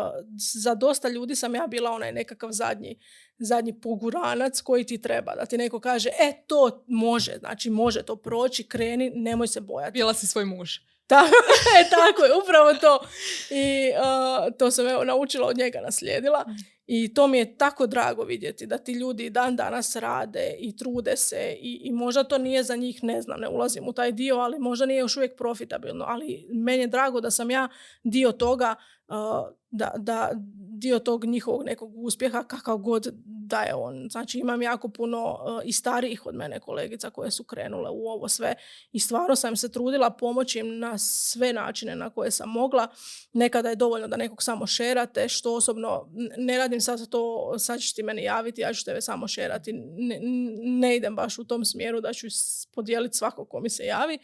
[0.62, 3.00] za dosta ljudi sam ja bila onaj nekakav zadnji,
[3.40, 5.36] zadnji poguranac koji ti treba.
[5.36, 9.94] Da ti neko kaže, e to može, znači može to proći, kreni, nemoj se bojati.
[9.94, 10.70] Bila si svoj muž.
[11.08, 11.30] Ta-
[11.80, 13.00] e, tako je, upravo to.
[13.50, 16.46] I uh, to sam evo naučila od njega, naslijedila.
[16.88, 21.18] I to mi je tako drago vidjeti da ti ljudi dan danas rade i trude
[21.18, 24.36] se i, i možda to nije za njih, ne znam, ne ulazim u taj dio,
[24.36, 26.06] ali možda nije još uvijek profitabilno.
[26.08, 27.68] Ali meni je drago da sam ja
[28.04, 28.76] dio toga,
[29.72, 30.32] da, da
[30.84, 34.08] dio tog njihovog nekog uspjeha kakav god da je on.
[34.12, 38.56] Znači imam jako puno i starijih od mene kolegica koje su krenule u ovo sve
[38.92, 42.88] i stvarno sam se trudila pomoći im na sve načine na koje sam mogla.
[43.34, 47.94] Nekada je dovoljno da nekog samo šerate, što osobno ne radim sad to, sad ćeš
[47.94, 49.74] ti meni javiti, ja ću tebe samo šerati.
[49.74, 50.20] Ne,
[50.64, 52.28] ne idem baš u tom smjeru da ću
[52.74, 54.20] podijeliti svako ko mi se javi,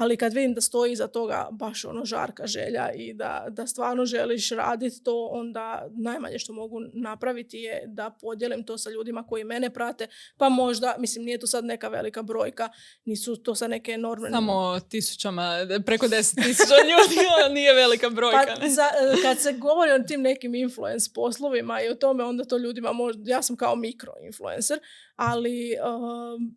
[0.00, 4.04] ali kad vidim da stoji iza toga baš ono žarka želja i da, da stvarno
[4.04, 9.44] želiš raditi to, onda najmanje što mogu napraviti je da podijelim to sa ljudima koji
[9.44, 10.06] mene prate,
[10.36, 12.68] pa možda, mislim nije to sad neka velika brojka,
[13.04, 14.30] nisu to sad neke enormne...
[14.30, 15.56] Samo tisućama,
[15.86, 17.16] preko deset tisuća ljudi,
[17.54, 18.56] nije velika brojka.
[18.60, 18.88] Pa, za,
[19.22, 23.30] kad se govori o tim nekim influence poslovima i o tome, onda to ljudima možda,
[23.30, 24.78] ja sam kao mikro influencer,
[25.16, 26.54] ali um,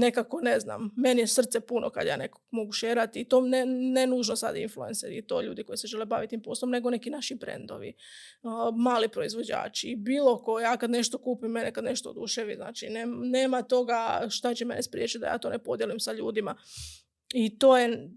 [0.00, 3.66] nekako ne znam, meni je srce puno kad ja nekog mogu šerati i to ne,
[3.66, 7.10] ne nužno sad influenceri i to ljudi koji se žele baviti tim poslom, nego neki
[7.10, 7.94] naši brendovi,
[8.76, 13.62] mali proizvođači, bilo ko, ja kad nešto kupim, mene kad nešto oduševi, znači nem- nema
[13.62, 16.56] toga šta će mene spriječiti da ja to ne podijelim sa ljudima.
[17.34, 18.10] I to je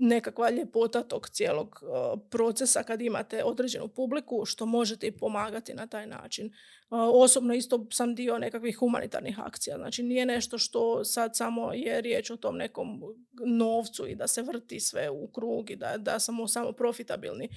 [0.00, 5.86] nekakva ljepota tog cijelog uh, procesa kad imate određenu publiku što možete i pomagati na
[5.86, 6.46] taj način.
[6.46, 12.00] Uh, osobno isto sam dio nekakvih humanitarnih akcija, znači nije nešto što sad samo je
[12.00, 13.02] riječ o tom nekom
[13.46, 17.48] novcu i da se vrti sve u krug i da, da samo profitabilni.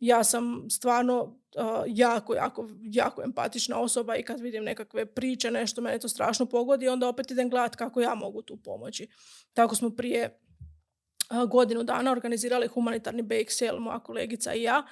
[0.00, 5.80] Ja sam stvarno uh, jako, jako, jako empatična osoba i kad vidim nekakve priče, nešto
[5.80, 9.08] mene to strašno pogodi, onda opet idem gledat kako ja mogu tu pomoći.
[9.52, 10.38] Tako smo prije
[11.48, 14.82] godinu dana organizirali humanitarni bake sale, moja kolegica i ja.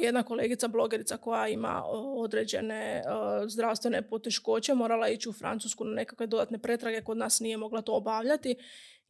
[0.00, 1.82] Jedna kolegica, blogerica koja ima
[2.16, 3.02] određene
[3.48, 7.92] zdravstvene poteškoće, morala ići u Francusku na nekakve dodatne pretrage, kod nas nije mogla to
[7.92, 8.56] obavljati.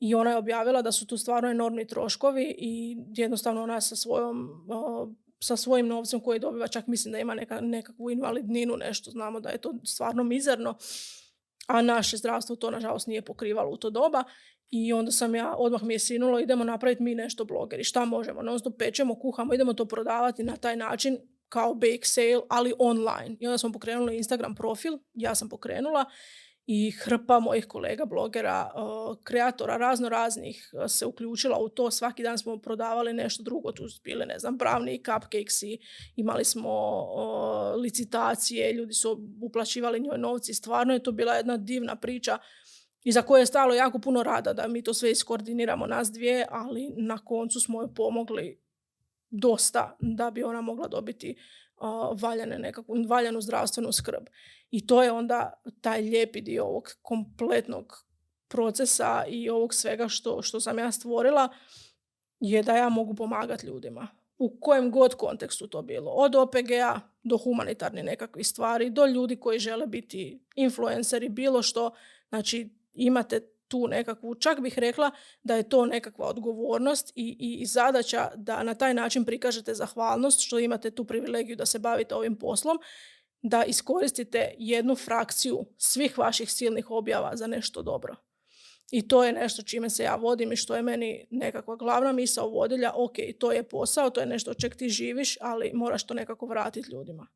[0.00, 4.48] I ona je objavila da su tu stvarno enormni troškovi i jednostavno ona sa svojom
[5.42, 9.48] sa svojim novcem koji dobiva, čak mislim da ima neka, nekakvu invalidninu, nešto, znamo da
[9.48, 10.75] je to stvarno mizerno
[11.67, 14.25] a naše zdravstvo to nažalost nije pokrivalo u to doba.
[14.77, 17.85] I onda sam ja, odmah mi je sinulo, idemo napraviti mi nešto blogeri.
[17.85, 18.42] Šta možemo?
[18.42, 21.18] Non stop pečemo, kuhamo, idemo to prodavati na taj način
[21.48, 23.37] kao bake sale, ali online.
[23.40, 26.04] I onda smo pokrenuli Instagram profil, ja sam pokrenula
[26.66, 28.70] i hrpa mojih kolega blogera,
[29.25, 31.90] kreatora razno raznih se uključila u to.
[31.90, 35.79] Svaki dan smo prodavali nešto drugo, tu su bile, ne znam, pravni cupcakesi,
[36.16, 37.04] imali smo
[37.83, 40.54] licitacije, ljudi su uplaćivali njoj novci.
[40.54, 42.38] Stvarno je to bila jedna divna priča
[43.05, 46.46] i za koje je stalo jako puno rada da mi to sve iskoordiniramo nas dvije,
[46.50, 48.61] ali na koncu smo joj pomogli
[49.31, 51.37] dosta da bi ona mogla dobiti
[52.21, 54.27] valjane nekakvu, valjanu zdravstvenu skrb.
[54.71, 58.07] I to je onda taj lijepi dio ovog kompletnog
[58.48, 61.48] procesa i ovog svega što, što sam ja stvorila
[62.40, 64.09] je da ja mogu pomagati ljudima.
[64.38, 66.11] U kojem god kontekstu to bilo.
[66.11, 71.90] Od OPG-a do humanitarne nekakvih stvari, do ljudi koji žele biti influenceri, bilo što.
[72.29, 75.10] Znači, imate tu nekakvu, čak bih rekla
[75.42, 80.58] da je to nekakva odgovornost i, i, zadaća da na taj način prikažete zahvalnost što
[80.58, 82.78] imate tu privilegiju da se bavite ovim poslom,
[83.42, 88.16] da iskoristite jednu frakciju svih vaših silnih objava za nešto dobro.
[88.90, 92.48] I to je nešto čime se ja vodim i što je meni nekakva glavna misao
[92.48, 92.92] vodilja.
[92.94, 96.46] Ok, to je posao, to je nešto od čeg ti živiš, ali moraš to nekako
[96.46, 97.26] vratiti ljudima.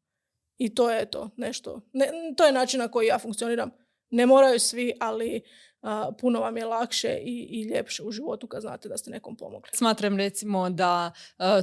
[0.58, 1.80] I to je to, nešto.
[1.92, 3.70] Ne, to je način na koji ja funkcioniram.
[4.10, 5.42] Ne moraju svi, ali
[6.20, 9.70] puno vam je lakše i, i ljepše u životu kad znate da ste nekom pomogli.
[9.72, 11.12] Smatram recimo da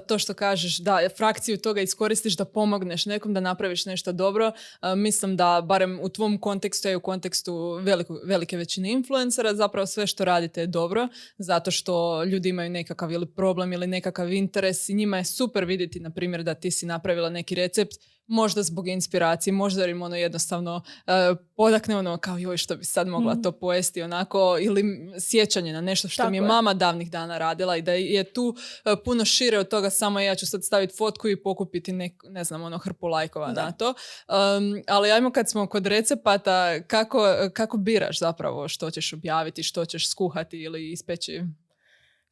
[0.08, 4.52] to što kažeš da frakciju toga iskoristiš da pomogneš nekom da napraviš nešto dobro.
[4.96, 7.80] mislim da barem u tvom kontekstu i u kontekstu
[8.24, 13.26] velike većine influencera zapravo sve što radite je dobro zato što ljudi imaju nekakav ili
[13.26, 17.30] problem ili nekakav interes i njima je super vidjeti na primjer da ti si napravila
[17.30, 17.96] neki recept
[18.28, 21.14] možda zbog inspiracije, možda im ono jednostavno uh,
[21.56, 23.42] podakne ono kao joj što bi sad mogla mhm.
[23.42, 24.84] to pojesti onako ili
[25.20, 28.56] sjećanje na nešto što mi je, mama davnih dana radila i da je tu
[28.86, 31.92] e, puno šire od toga samo ja ću sad staviti fotku i pokupiti
[32.30, 33.88] ne znam ono hrpu lajkova na to.
[33.88, 37.24] Um, ali ajmo kad smo kod recepata kako,
[37.54, 41.42] kako biraš zapravo što ćeš objaviti, što ćeš skuhati ili ispeći?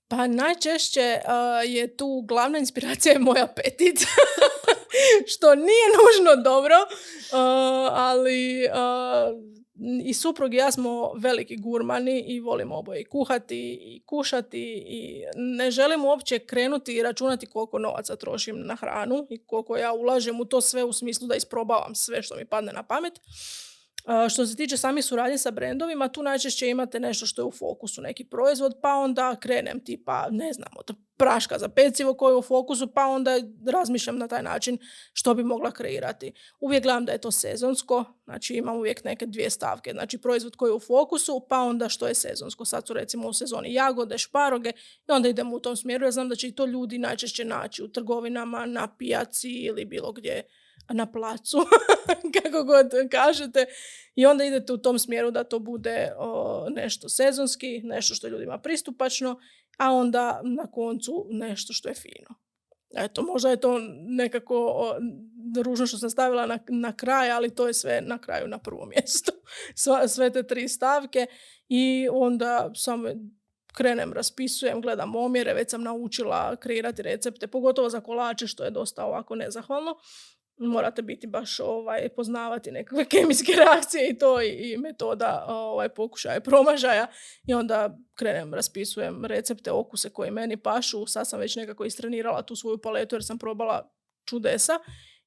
[0.08, 1.20] Pa najčešće
[1.68, 4.00] je tu glavna inspiracija je moj apetit.
[5.28, 6.76] što nije nužno dobro,
[7.92, 8.70] ali
[10.06, 15.72] i suprug i ja smo veliki gurmani i volimo oboje kuhati i kušati i ne
[15.72, 20.46] želim uopće krenuti i računati koliko novaca trošim na hranu i koliko ja ulažem u
[20.46, 23.14] to sve u smislu da isprobavam sve što mi padne na pamet.
[24.30, 28.02] Što se tiče sami suradnje sa brendovima, tu najčešće imate nešto što je u fokusu,
[28.02, 32.42] neki proizvod, pa onda krenem tipa, ne znam, od praška za pecivo koji je u
[32.42, 33.32] fokusu, pa onda
[33.72, 34.78] razmišljam na taj način
[35.14, 36.34] što bi mogla kreirati.
[36.60, 40.70] Uvijek gledam da je to sezonsko, znači imam uvijek neke dvije stavke, znači proizvod koji
[40.70, 42.66] je u fokusu, pa onda što je sezonsko.
[42.66, 44.72] Sad su recimo u sezoni jagode, šparoge
[45.10, 46.06] i onda idemo u tom smjeru.
[46.06, 50.12] Ja znam da će i to ljudi najčešće naći u trgovinama, na pijaci ili bilo
[50.12, 50.44] gdje
[50.90, 51.58] na placu,
[52.42, 53.66] kako god kažete.
[54.16, 56.12] I onda idete u tom smjeru da to bude
[56.76, 59.40] nešto sezonski, nešto što je ljudima pristupačno,
[59.78, 62.44] a onda na koncu nešto što je fino.
[62.96, 64.96] Eto, možda je to nekako o,
[65.64, 68.90] ružno što sam stavila na, na kraj, ali to je sve na kraju na prvom
[68.96, 69.32] mjestu.
[70.08, 71.26] sve te tri stavke
[71.70, 73.10] i onda samo
[73.74, 79.06] krenem, raspisujem, gledam omjere, već sam naučila kreirati recepte, pogotovo za kolače, što je dosta
[79.06, 79.96] ovako nezahvalno
[80.58, 87.08] morate biti baš ovaj, poznavati nekakve kemijske reakcije i to i, metoda ovaj, pokušaja promažaja
[87.48, 92.56] i onda krenem, raspisujem recepte, okuse koji meni pašu, sad sam već nekako istrenirala tu
[92.56, 93.94] svoju paletu jer sam probala
[94.26, 94.80] čudesa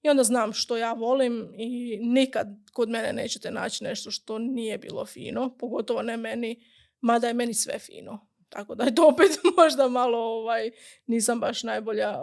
[0.03, 4.79] i onda znam što ja volim i nikad kod mene nećete naći nešto što nije
[4.79, 6.65] bilo fino, pogotovo ne meni,
[7.01, 8.27] mada je meni sve fino.
[8.49, 10.71] Tako da je to opet možda malo, ovaj,
[11.07, 12.19] nisam baš najbolja,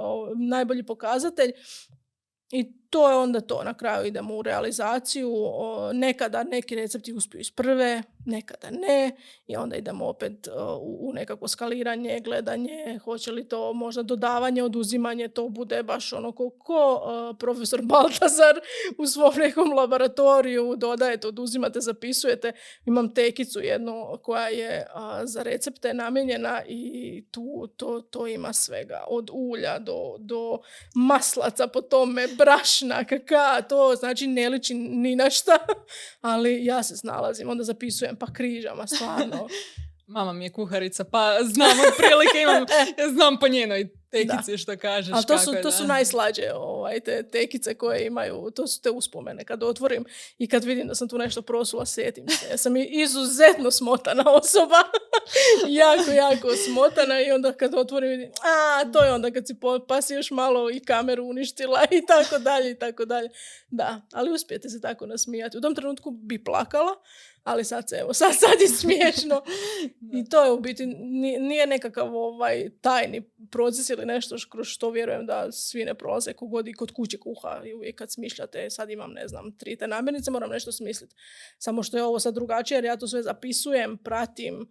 [0.50, 1.52] najbolji pokazatelj.
[2.52, 3.64] I to je onda to.
[3.64, 5.34] Na kraju idemo u realizaciju.
[5.94, 9.12] Nekada neki recepti uspiju iz prve, nekada ne.
[9.48, 10.48] I onda idemo opet
[10.82, 16.50] u nekako skaliranje, gledanje, hoće li to možda dodavanje, oduzimanje, to bude baš ono ko,
[16.50, 17.02] ko
[17.40, 18.60] profesor Baltazar
[18.98, 22.52] u svom nekom laboratoriju dodajete, oduzimate, zapisujete.
[22.86, 24.88] Imam tekicu jednu koja je
[25.24, 29.04] za recepte namijenjena i tu to, to ima svega.
[29.08, 30.60] Od ulja do, do
[30.96, 32.28] maslaca po tome,
[32.88, 35.58] brašna, kaka, to znači ne liči ni na šta,
[36.22, 39.48] ali ja se snalazim, onda zapisujem pa križama, stvarno.
[40.08, 42.66] Mama mi je kuharica, pa znam prilike, imam,
[43.16, 45.14] znam po njenoj tekice što kažeš.
[45.14, 45.88] Ali to su, kako to su da.
[45.88, 49.46] najslađe ovaj, te tekice koje imaju, to su te uspomene.
[49.46, 50.06] Kad otvorim
[50.38, 52.48] i kad vidim da sam tu nešto prosula, sjetim se.
[52.52, 54.78] Ja sam izuzetno smotana osoba.
[55.84, 59.80] jako, jako smotana i onda kad otvorim vidim, a, to je onda kad si po,
[59.88, 63.30] pa si još malo i kameru uništila i tako dalje i tako dalje.
[63.70, 65.58] Da, ali uspijete se tako nasmijati.
[65.58, 66.96] U tom trenutku bi plakala,
[67.44, 69.42] ali sad se, evo, sad, sad je smiješno.
[70.20, 74.90] I to je u biti, ni- nije nekakav ovaj tajni proces ili nešto kroz što
[74.90, 78.90] vjerujem da svi ne prolaze kogod i kod kuće kuha i uvijek kad smišljate, sad
[78.90, 81.16] imam, ne znam, tri te namirnice, moram nešto smisliti.
[81.58, 84.68] Samo što je ovo sad drugačije jer ja to sve zapisujem, pratim,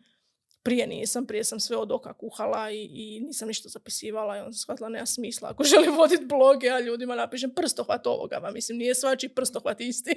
[0.63, 4.53] prije nisam, prije sam sve od oka kuhala i, i nisam ništa zapisivala i onda
[4.53, 5.49] sam shvatila nema smisla.
[5.49, 10.11] Ako želim voditi blog, ja ljudima napišem prstohvat ovoga, ma mislim nije svačiji prstohvat isti.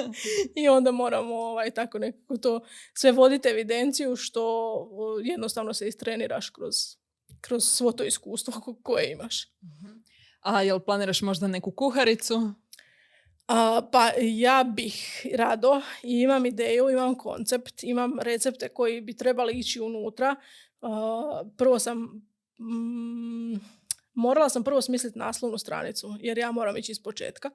[0.62, 2.60] I onda moramo ovaj, tako nekako to
[2.94, 6.74] sve voditi evidenciju što jednostavno se istreniraš kroz,
[7.40, 9.48] kroz svo to iskustvo ko- koje imaš.
[10.40, 12.52] A jel planiraš možda neku kuharicu?
[13.48, 19.52] A, pa ja bih rado i imam ideju, imam koncept, imam recepte koji bi trebali
[19.52, 20.36] ići unutra.
[20.80, 21.98] A, prvo sam,
[22.58, 23.60] mm,
[24.14, 27.50] morala sam prvo smisliti naslovnu stranicu, jer ja moram ići iz početka.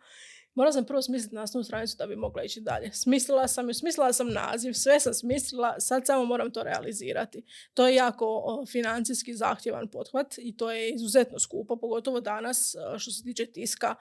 [0.55, 2.91] Morala sam prvo smisliti naslovnu stranicu da bi mogla ići dalje.
[2.93, 7.43] Smislila sam ju, smislila sam naziv, sve sam smislila, sad samo moram to realizirati.
[7.73, 13.23] To je jako financijski zahtjevan pothvat i to je izuzetno skupo, pogotovo danas što se
[13.23, 13.95] tiče tiska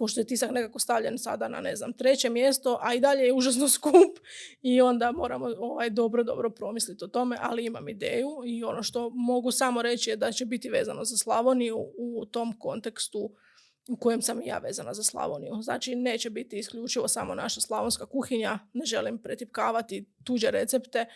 [0.00, 3.32] pošto je tisak nekako stavljen sada na, ne znam, treće mjesto, a i dalje je
[3.32, 4.18] užasno skup
[4.62, 9.10] i onda moramo ovaj, dobro, dobro promisliti o tome, ali imam ideju i ono što
[9.10, 13.30] mogu samo reći je da će biti vezano za Slavoniju u tom kontekstu
[13.88, 15.62] u kojem sam i ja vezana za Slavoniju.
[15.62, 21.06] Znači, neće biti isključivo samo naša slavonska kuhinja, ne želim pretipkavati tuđe recepte,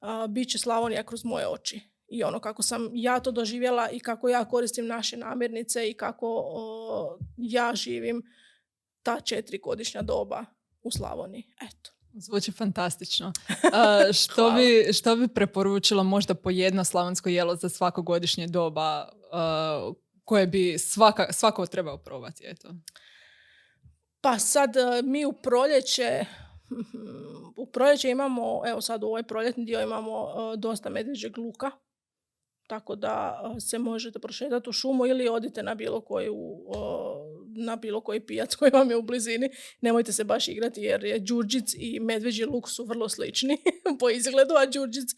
[0.00, 1.95] a, bit će Slavonija kroz moje oči.
[2.08, 6.26] I ono kako sam ja to doživjela i kako ja koristim naše namirnice i kako
[6.46, 8.22] o, ja živim
[9.02, 10.44] ta četiri godišnja doba
[10.82, 11.44] u Slavoniji.
[11.60, 11.90] Eto.
[12.18, 13.32] Zvuči fantastično.
[13.72, 19.08] A, što, bi, što bi preporučila možda po jedno slavonsko jelo za svako godišnje doba
[19.32, 19.92] a,
[20.24, 22.44] koje bi svaka, svako trebao probati?
[22.46, 22.74] Eto.
[24.20, 26.24] Pa sad e, mi u proljeće
[27.62, 31.70] u proljeće imamo, evo sad u ovaj proljetni dio imamo e, dosta medvjeđeg luka,
[32.66, 36.36] tako da se možete prošetati u šumu ili odite na bilo koju
[37.56, 39.50] na bilo koji pijac koji vam je u blizini.
[39.80, 43.58] Nemojte se baš igrati jer je đurđic i medveđi luk su vrlo slični
[44.00, 45.08] po izgledu, a đurđic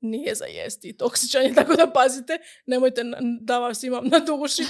[0.00, 3.02] nije za jesti i toksičan je, tako da pazite, nemojte
[3.40, 4.62] da vas imam na duši.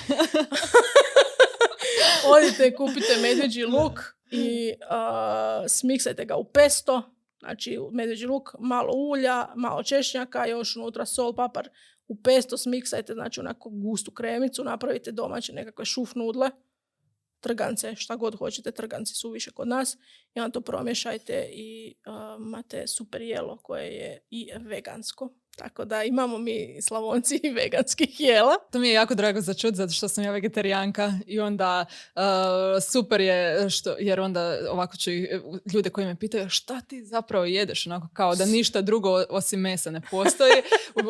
[2.37, 7.03] Odite, kupite medveđi luk i a, smiksajte ga u pesto,
[7.39, 11.69] znači medveđi luk, malo ulja, malo češnjaka, još unutra sol, papar,
[12.09, 16.51] u pesto smiksajte, znači onako gustu kremicu, napravite domaće nekakve šuf nudle,
[17.41, 19.97] trgance, šta god hoćete, trganci su više kod nas
[20.35, 21.95] i onda to promješajte i
[22.39, 25.35] imate super jelo koje je i vegansko.
[25.57, 28.55] Tako da imamo mi Slavonci i veganskih jela.
[28.73, 32.23] To mi je jako drago za čut, zato što sam ja vegetarijanka i onda uh,
[32.91, 35.29] super je, što, jer onda ovako ću ih-
[35.75, 39.91] ljude koji me pitaju šta ti zapravo jedeš, onako kao da ništa drugo osim mesa
[39.91, 40.53] ne postoji.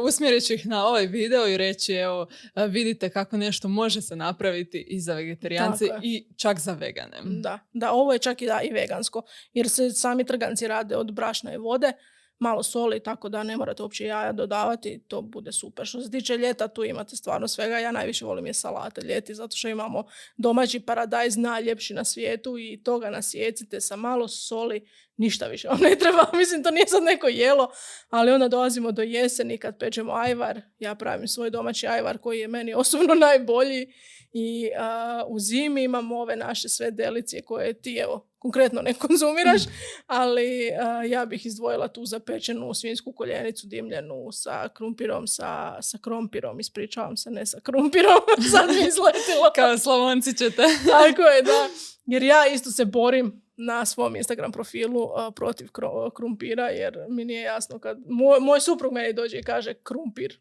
[0.06, 2.28] Usmjerit ću ih na ovaj video i reći evo, uh,
[2.68, 7.16] vidite kako nešto može se napraviti i za vegetarijance i čak za vegane.
[7.24, 9.22] Da, da, ovo je čak i da i vegansko,
[9.54, 11.92] jer se sami trganci rade od brašna i vode,
[12.38, 15.86] malo soli, tako da ne morate uopće jaja dodavati, to bude super.
[15.86, 19.00] Što se tiče ljeta, tu imate stvarno svega, ja najviše volim je salate.
[19.00, 20.04] Ljeti, zato što imamo
[20.36, 25.96] domaći paradajz najljepši na svijetu i toga nasjecite sa malo soli, ništa više vam ne
[25.98, 27.70] treba, mislim to nije sad neko jelo,
[28.10, 32.48] ali onda dolazimo do jeseni kad pečemo ajvar, ja pravim svoj domaći ajvar koji je
[32.48, 33.92] meni osobno najbolji
[34.32, 39.62] i a, u zimi imamo ove naše sve delicije koje ti evo konkretno ne konzumiraš,
[40.06, 46.60] ali a, ja bih izdvojila tu zapečenu svinjsku koljenicu dimljenu sa krumpirom, sa, sa krompirom,
[46.60, 48.20] ispričavam se, ne sa krumpirom,
[48.52, 49.50] sad mi izletilo.
[49.54, 50.62] Kao slavonci ćete.
[50.92, 51.68] Tako je, da.
[52.06, 55.68] Jer ja isto se borim na svom Instagram profilu a, protiv
[56.14, 57.98] krumpira, jer mi nije jasno kad...
[58.06, 60.38] Moj, moj suprug meni dođe i kaže krumpir.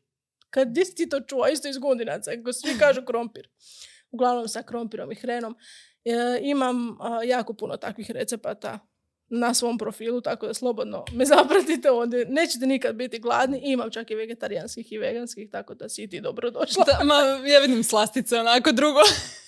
[0.56, 1.48] Kad si ti to čuo?
[1.52, 2.32] Isto iz Gundinaca.
[2.44, 3.50] ko Svi kažu krompir.
[4.12, 5.56] Uglavnom sa krompirom i hrenom.
[6.06, 8.80] E, imam a, jako puno takvih recepata
[9.30, 12.26] na svom profilu, tako da slobodno me zapratite ovdje.
[12.26, 16.50] Nećete nikad biti gladni, imam čak i vegetarijanskih i veganskih, tako da si ti dobro
[16.52, 16.84] došla.
[16.86, 17.16] Da, ma,
[17.46, 19.00] ja vidim slastice, onako drugo.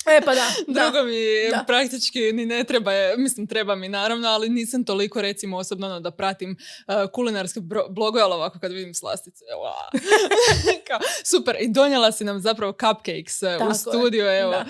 [0.08, 0.82] E pa da, da.
[0.82, 1.14] Drugo mi
[1.50, 1.64] da.
[1.66, 6.00] praktički ni ne treba, je- mislim treba mi naravno, ali nisam toliko recimo osobno ono,
[6.00, 9.44] da pratim uh, kulinarske bro- blogove, ali ovako kad vidim slastice.
[10.88, 14.64] Kao, super, i donijela si nam zapravo cupcakes uh, Tako u je, studiju, evo, da.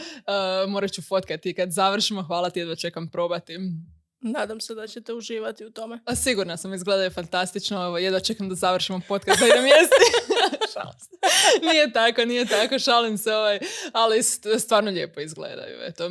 [0.64, 3.58] uh, morat ću fotkati kad završimo, hvala ti, jedva čekam probati.
[4.20, 6.00] Nadam se da ćete uživati u tome.
[6.04, 9.94] A sigurna sam, izgledaju fantastično, evo, jedva čekam da završimo podcast, da idem jesti.
[11.72, 13.58] Nije tako, nije tako, šalim se, ovaj,
[13.92, 16.10] ali st- stvarno lijepo izgledaju, eto.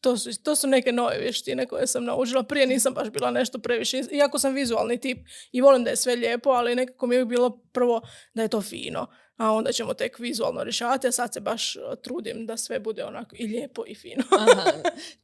[0.00, 2.42] To su, to su neke nove vještine koje sam naučila.
[2.42, 5.18] Prije nisam baš bila nešto previše, iako sam vizualni tip
[5.52, 8.00] i volim da je sve lijepo, ali nekako mi je bilo prvo
[8.34, 9.06] da je to fino,
[9.36, 13.04] a onda ćemo tek vizualno rješavati, a sad se baš uh, trudim da sve bude
[13.04, 14.22] onako i lijepo i fino.
[14.38, 14.72] Aha,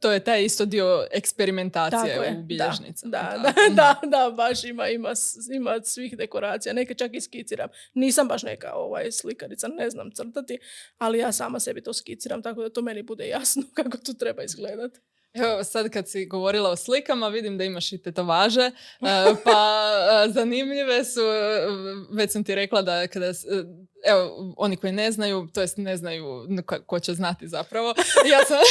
[0.01, 3.11] to je taj isto dio eksperimentacije Tako je, u da, bilježnicama.
[3.11, 3.53] Da, Da.
[3.69, 5.13] da, da, da, baš ima, ima,
[5.55, 6.73] ima svih dekoracija.
[6.73, 7.69] Neke čak i skiciram.
[7.95, 10.59] Nisam baš neka ovaj, slikarica, ne znam crtati,
[10.99, 14.43] ali ja sama sebi to skiciram, tako da to meni bude jasno kako to treba
[14.43, 15.01] izgledati.
[15.35, 18.73] Evo sad kad si govorila o slikama, vidim da imaš i tetovaže, e,
[19.45, 19.91] pa
[20.27, 21.67] e, zanimljive su, e,
[22.11, 23.33] već sam ti rekla da kada,
[24.07, 26.47] evo, oni koji ne znaju, to jest ne znaju
[26.87, 27.95] ko će znati zapravo,
[28.31, 28.59] ja sam...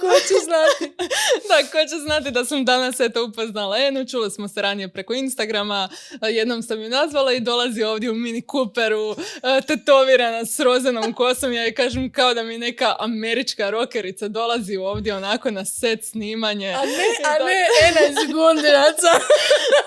[0.00, 0.96] Ko će znati?
[1.48, 5.14] da, ko će znati da sam danas eto upoznala Enu, čuli smo se ranije preko
[5.14, 5.88] Instagrama,
[6.20, 11.12] a, jednom sam ju nazvala i dolazi ovdje u Mini Cooperu, a, tetovirana s rozenom
[11.12, 16.04] kosom, ja joj kažem kao da mi neka američka rokerica dolazi ovdje onako na set
[16.04, 16.68] snimanje.
[16.68, 18.30] A ne, a ne Ena iz.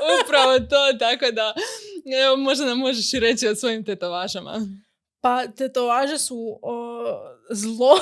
[0.23, 1.53] Upravo to, tako da,
[2.25, 4.67] evo, možda nam možeš i reći o svojim tetovažama.
[5.21, 7.05] Pa tetovaže su o,
[7.49, 7.99] zlo.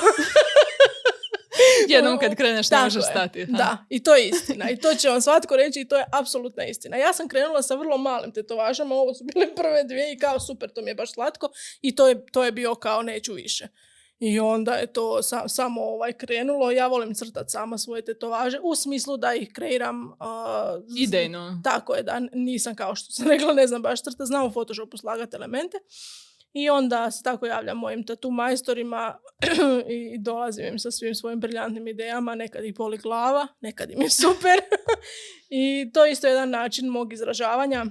[1.88, 3.40] Jednom kad kreneš ne možeš stati.
[3.42, 3.52] ha?
[3.52, 4.70] Da, i to je istina.
[4.70, 6.96] I to će vam svatko reći i to je apsolutna istina.
[6.96, 10.70] Ja sam krenula sa vrlo malim tetovažama, ovo su bile prve dvije i kao super,
[10.70, 11.48] to mi je baš slatko
[11.80, 13.68] i to je, to je bio kao neću više.
[14.20, 16.70] I onda je to sa- samo ovaj krenulo.
[16.70, 20.12] Ja volim crtati sama svoje tetovaže u smislu da ih kreiram
[20.86, 21.60] z- Idejno.
[21.64, 24.96] Tako je, da nisam kao što sam rekla, ne znam baš crta, znam u Photoshopu
[24.96, 25.76] slagati elemente.
[26.52, 29.18] I onda se tako javljam mojim tatu majstorima
[29.88, 34.10] i dolazim im sa svim svojim briljantnim idejama, nekad ih boli glava, nekad im je
[34.22, 34.60] super.
[35.48, 37.86] I to je isto jedan način mog izražavanja.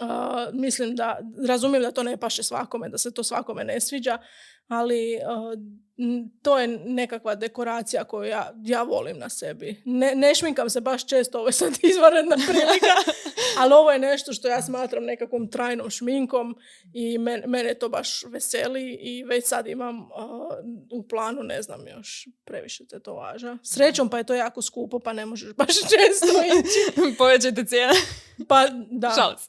[0.00, 0.08] Uh,
[0.52, 1.18] mislim da,
[1.48, 4.18] razumijem da to ne paše svakome, da se to svakome ne sviđa,
[4.68, 5.18] ali
[5.98, 9.82] n- to je nekakva dekoracija koju ja, ja volim na sebi.
[9.84, 12.94] Ne, ne šminkam se baš često, ovo je sad izvanredna prilika,
[13.58, 16.56] ali ovo je nešto što ja smatram nekakvom trajnom šminkom
[16.94, 20.06] i men, mene to baš veseli i već sad imam uh,
[20.90, 23.58] u planu, ne znam još, previše tetovaža.
[23.64, 26.26] Srećom pa je to jako skupo, pa ne možeš baš često
[26.58, 27.16] ići.
[27.18, 27.92] Povećajte cijene.
[28.48, 29.48] Pa da, Šalim se.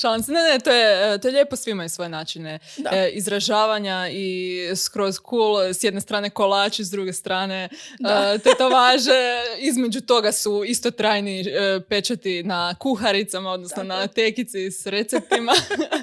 [0.00, 0.32] Šalim se.
[0.32, 2.90] Ne, ne, to je, to je lijepo, svi imaju svoje načine Da.
[2.92, 5.60] e, izražavanja i skroz cool.
[5.74, 8.32] S jedne strane kolači, s druge strane Da.
[8.34, 9.42] e, tetovaže.
[9.70, 15.52] Između toga su isto trajni e, pečati na kuharicama, odnosno Tako na tekici s receptima.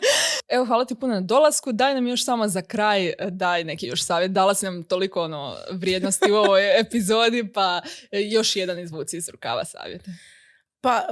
[0.54, 1.72] Evo, hvala ti puno na dolasku.
[1.72, 4.32] Daj nam još samo za kraj, e, daj neki još savjet.
[4.32, 7.82] Dala si nam toliko ono, vrijednosti u ovoj epizodi, pa
[8.12, 10.12] još jedan izvuci iz rukava savjeta.
[10.82, 11.08] Pa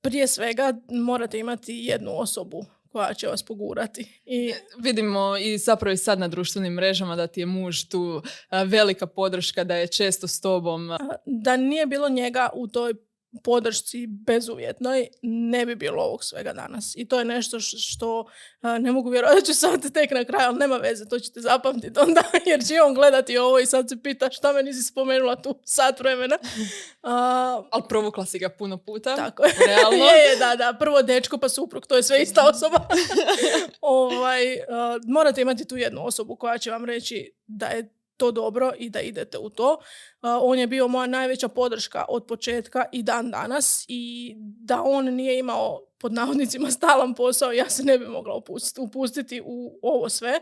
[0.00, 2.64] prije svega morate imati jednu osobu
[2.94, 4.20] koja će vas pogurati.
[4.26, 8.22] I Vidimo i zapravo i sad na društvenim mrežama da ti je muž tu
[8.66, 10.90] velika podrška, da je često s tobom.
[11.26, 12.94] da nije bilo njega u toj
[13.42, 16.92] podršci bezuvjetnoj, ne bi bilo ovog svega danas.
[16.96, 18.24] I to je nešto što
[18.80, 22.00] ne mogu vjerovati da ću sad tek na kraju, ali nema veze, to ćete zapamtiti
[22.00, 25.60] onda, jer će on gledati ovo i sad se pita šta me nisi spomenula tu
[25.64, 26.38] sat vremena.
[27.02, 29.16] A, Ali provukla si ga puno puta.
[29.16, 29.52] Tako je.
[29.66, 30.04] Realno.
[30.14, 30.76] je, je, da, da.
[30.78, 32.88] Prvo dečko pa suprug, to je sve ista osoba.
[33.80, 34.60] ovaj, uh,
[35.06, 39.00] morate imati tu jednu osobu koja će vam reći da je to dobro i da
[39.00, 39.78] idete u to.
[40.22, 45.38] On je bio moja najveća podrška od početka i dan danas i da on nije
[45.38, 48.40] imao pod navodnicima stalan posao, ja se ne bi mogla
[48.78, 50.40] upustiti, u ovo sve.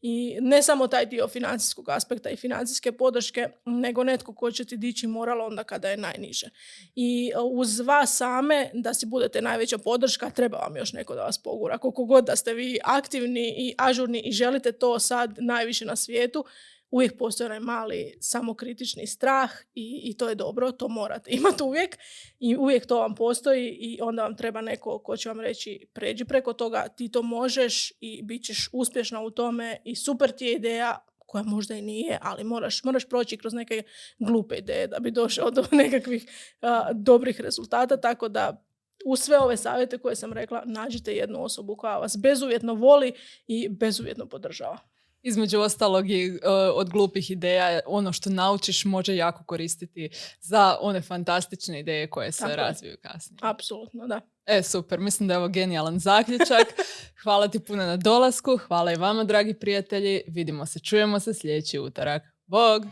[0.00, 4.76] I ne samo taj dio financijskog aspekta i financijske podrške, nego netko ko će ti
[4.76, 6.46] dići moral onda kada je najniže.
[6.94, 11.24] I uh, uz vas same, da si budete najveća podrška, treba vam još neko da
[11.24, 11.78] vas pogura.
[11.78, 16.44] Koliko god da ste vi aktivni i ažurni i želite to sad najviše na svijetu,
[16.92, 21.98] uvijek postoji onaj mali samokritični strah i, i to je dobro, to morate imati uvijek
[22.38, 26.24] i uvijek to vam postoji i onda vam treba neko ko će vam reći pređi
[26.24, 30.52] preko toga, ti to možeš i bit ćeš uspješna u tome i super ti je
[30.52, 33.82] ideja, koja možda i nije, ali moraš, moraš proći kroz neke
[34.18, 36.26] glupe ideje da bi došao do nekakvih
[36.60, 38.64] a, dobrih rezultata, tako da
[39.04, 43.12] u sve ove savjete koje sam rekla, nađite jednu osobu koja vas bezuvjetno voli
[43.46, 44.91] i bezuvjetno podržava.
[45.22, 50.10] Između ostalog i e, od glupih ideja, ono što naučiš može jako koristiti
[50.40, 52.56] za one fantastične ideje koje se Tako je.
[52.56, 53.38] razviju kasnije.
[53.42, 54.20] Apsolutno, da.
[54.46, 56.66] E, super, mislim da je ovo genijalan zaključak.
[57.22, 60.22] Hvala ti puno na dolasku, hvala i vama, dragi prijatelji.
[60.28, 62.22] Vidimo se, čujemo se sljedeći utorak.
[62.46, 62.82] Bog!